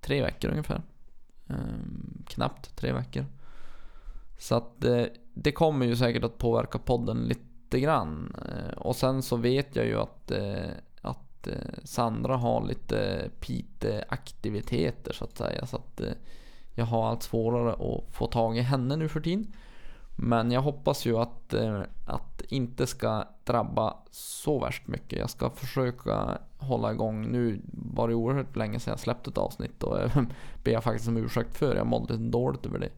tre 0.00 0.22
veckor 0.22 0.50
ungefär. 0.50 0.82
Eh, 1.48 1.56
knappt 2.26 2.76
tre 2.76 2.92
veckor. 2.92 3.24
Så 4.38 4.54
att 4.54 4.84
eh, 4.84 5.04
det 5.34 5.52
kommer 5.52 5.86
ju 5.86 5.96
säkert 5.96 6.24
att 6.24 6.38
påverka 6.38 6.78
podden 6.78 7.18
lite 7.18 7.80
grann. 7.80 8.34
Eh, 8.48 8.78
och 8.78 8.96
sen 8.96 9.22
så 9.22 9.36
vet 9.36 9.76
jag 9.76 9.86
ju 9.86 10.00
att, 10.00 10.30
eh, 10.30 10.70
att 11.42 11.46
eh, 11.46 11.84
Sandra 11.84 12.36
har 12.36 12.64
lite 12.64 13.30
Pite-aktiviteter 13.40 15.12
så 15.12 15.24
att 15.24 15.36
säga. 15.36 15.66
Så 15.66 15.76
att 15.76 16.00
eh, 16.00 16.12
jag 16.74 16.84
har 16.84 17.08
allt 17.08 17.22
svårare 17.22 17.72
att 17.72 18.14
få 18.14 18.26
tag 18.26 18.58
i 18.58 18.60
henne 18.60 18.96
nu 18.96 19.08
för 19.08 19.20
tiden. 19.20 19.52
Men 20.16 20.50
jag 20.50 20.62
hoppas 20.62 21.06
ju 21.06 21.18
att, 21.18 21.48
det 21.48 21.86
att 22.06 22.42
inte 22.48 22.86
ska 22.86 23.24
drabba 23.44 23.96
så 24.10 24.58
värst 24.58 24.86
mycket. 24.88 25.18
Jag 25.18 25.30
ska 25.30 25.50
försöka 25.50 26.38
hålla 26.58 26.92
igång. 26.92 27.26
Nu 27.26 27.62
var 27.72 28.08
det 28.08 28.14
oerhört 28.14 28.56
länge 28.56 28.80
sedan 28.80 28.92
jag 28.92 29.00
släppte 29.00 29.30
ett 29.30 29.38
avsnitt 29.38 29.82
och 29.82 29.98
ber 30.64 30.72
jag 30.72 30.84
faktiskt 30.84 31.08
om 31.08 31.16
ursäkt 31.16 31.56
för. 31.56 31.76
Jag 31.76 31.86
mådde 31.86 32.12
lite 32.12 32.24
dåligt 32.24 32.66
över 32.66 32.78
det. 32.78 32.90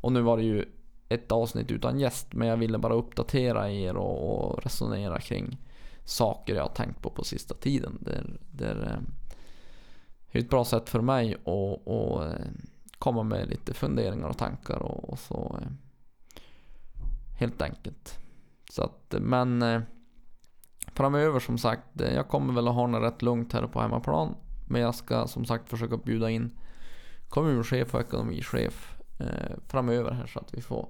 Och 0.00 0.12
nu 0.12 0.20
var 0.20 0.36
det 0.36 0.42
ju 0.42 0.64
ett 1.08 1.32
avsnitt 1.32 1.70
utan 1.70 1.98
gäst 1.98 2.32
men 2.32 2.48
jag 2.48 2.56
ville 2.56 2.78
bara 2.78 2.94
uppdatera 2.94 3.70
er 3.70 3.96
och, 3.96 4.50
och 4.50 4.62
resonera 4.62 5.20
kring 5.20 5.58
saker 6.10 6.54
jag 6.54 6.62
har 6.62 6.68
tänkt 6.68 7.02
på 7.02 7.10
på 7.10 7.24
sista 7.24 7.54
tiden. 7.54 7.98
Det, 8.00 8.16
eh, 8.16 8.98
det 10.32 10.38
är 10.38 10.42
ett 10.42 10.50
bra 10.50 10.64
sätt 10.64 10.88
för 10.88 11.00
mig 11.00 11.34
att, 11.34 11.88
att 11.88 12.40
eh, 12.40 12.46
komma 12.98 13.22
med 13.22 13.48
lite 13.48 13.74
funderingar 13.74 14.28
och 14.28 14.38
tankar 14.38 14.82
och, 14.82 15.10
och 15.10 15.18
så 15.18 15.58
eh, 15.62 15.68
Helt 17.38 17.62
enkelt. 17.62 18.18
Så 18.70 18.82
att, 18.82 19.14
men 19.20 19.82
framöver 20.86 21.40
som 21.40 21.58
sagt, 21.58 21.86
jag 21.94 22.28
kommer 22.28 22.54
väl 22.54 22.68
att 22.68 22.74
ha 22.74 22.86
det 22.86 23.00
rätt 23.00 23.22
lugnt 23.22 23.52
här 23.52 23.66
på 23.66 23.80
hemmaplan. 23.80 24.34
Men 24.68 24.80
jag 24.80 24.94
ska 24.94 25.26
som 25.26 25.44
sagt 25.44 25.68
försöka 25.68 25.96
bjuda 25.96 26.30
in 26.30 26.58
kommunchef 27.28 27.94
och 27.94 28.00
ekonomichef 28.00 28.98
framöver 29.66 30.12
här 30.12 30.26
så 30.26 30.38
att 30.38 30.54
vi 30.54 30.60
får 30.60 30.88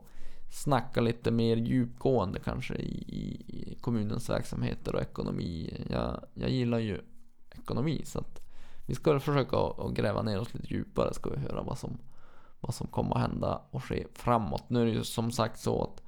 snacka 0.50 1.00
lite 1.00 1.30
mer 1.30 1.56
djupgående 1.56 2.40
kanske 2.40 2.74
i, 2.74 3.34
i 3.46 3.78
kommunens 3.80 4.30
verksamheter 4.30 4.94
och 4.94 5.02
ekonomi. 5.02 5.84
Jag, 5.90 6.24
jag 6.34 6.50
gillar 6.50 6.78
ju 6.78 7.00
ekonomi 7.58 8.02
så 8.04 8.18
att 8.18 8.40
vi 8.86 8.94
ska 8.94 9.20
försöka 9.20 9.56
att 9.56 9.94
gräva 9.94 10.22
ner 10.22 10.40
oss 10.40 10.54
lite 10.54 10.74
djupare 10.74 11.14
ska 11.14 11.30
vi 11.30 11.36
höra 11.36 11.62
vad 11.62 11.78
som, 11.78 11.98
vad 12.60 12.74
som 12.74 12.86
kommer 12.86 13.14
att 13.14 13.20
hända 13.20 13.62
och 13.70 13.84
ske 13.84 14.06
framåt. 14.14 14.70
Nu 14.70 14.82
är 14.82 14.86
det 14.86 14.92
ju 14.92 15.04
som 15.04 15.30
sagt 15.32 15.60
så 15.60 15.82
att 15.82 16.02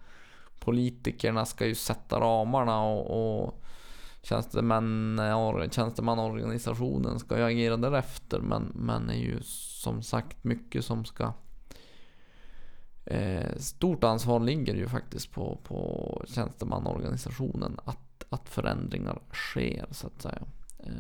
politikerna 0.59 1.45
ska 1.47 1.67
ju 1.67 1.75
sätta 1.75 2.21
ramarna 2.21 2.83
och, 2.83 3.45
och 3.45 3.63
tjänstemän, 4.23 5.21
tjänstemannaorganisationen 5.71 7.19
ska 7.19 7.39
ju 7.39 7.45
agera 7.45 7.77
därefter. 7.77 8.41
Men, 8.41 8.73
men 8.75 9.11
är 9.11 9.15
ju 9.15 9.43
som 9.43 10.03
sagt 10.03 10.45
mycket 10.45 10.85
som 10.85 11.05
ska 11.05 11.33
eh, 13.05 13.57
Stort 13.57 14.05
ansvar 14.05 14.41
ligger 14.41 14.75
ju 14.75 14.89
faktiskt 14.89 15.33
på, 15.33 15.59
på 15.65 16.23
tjänstemannaorganisationen 16.29 17.81
att, 17.85 18.25
att 18.29 18.49
förändringar 18.49 19.23
sker 19.33 19.87
så 19.91 20.07
att 20.07 20.23
säga. 20.23 20.43
Eh, 20.79 20.93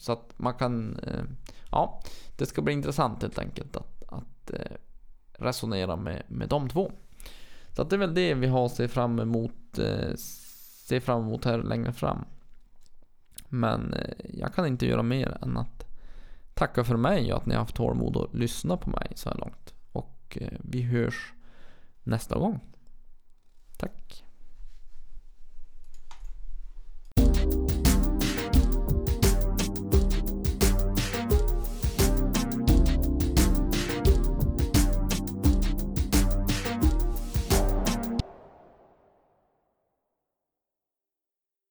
så 0.00 0.12
att 0.12 0.32
man 0.36 0.54
kan, 0.54 0.98
eh, 0.98 1.24
ja, 1.70 2.02
det 2.36 2.46
ska 2.46 2.62
bli 2.62 2.72
intressant 2.72 3.22
helt 3.22 3.38
enkelt 3.38 3.76
att, 3.76 4.02
att 4.08 4.50
eh, 4.50 4.76
resonera 5.32 5.96
med, 5.96 6.22
med 6.28 6.48
de 6.48 6.68
två. 6.68 6.92
Så 7.76 7.82
att 7.82 7.90
det 7.90 7.96
är 7.96 8.00
väl 8.00 8.14
det 8.14 8.34
vi 8.34 8.46
har 8.46 8.66
att 8.66 8.74
se 8.74 8.88
fram 8.88 9.18
emot, 9.18 9.78
eh, 9.78 10.14
se 10.86 11.00
fram 11.00 11.22
emot 11.22 11.44
här 11.44 11.58
längre 11.58 11.92
fram. 11.92 12.24
Men 13.48 13.94
eh, 13.94 14.14
jag 14.34 14.54
kan 14.54 14.66
inte 14.66 14.86
göra 14.86 15.02
mer 15.02 15.38
än 15.42 15.56
att 15.56 15.84
tacka 16.54 16.84
för 16.84 16.96
mig 16.96 17.32
och 17.32 17.38
att 17.38 17.46
ni 17.46 17.54
har 17.54 17.60
haft 17.60 17.76
tålamod 17.76 18.16
att 18.16 18.34
lyssna 18.34 18.76
på 18.76 18.90
mig 18.90 19.12
så 19.14 19.28
här 19.28 19.36
långt. 19.36 19.74
Eh, 20.36 20.58
vi 20.58 20.82
hörs 20.82 21.32
nästa 22.02 22.38
gång. 22.38 22.60
Tack. 23.78 24.24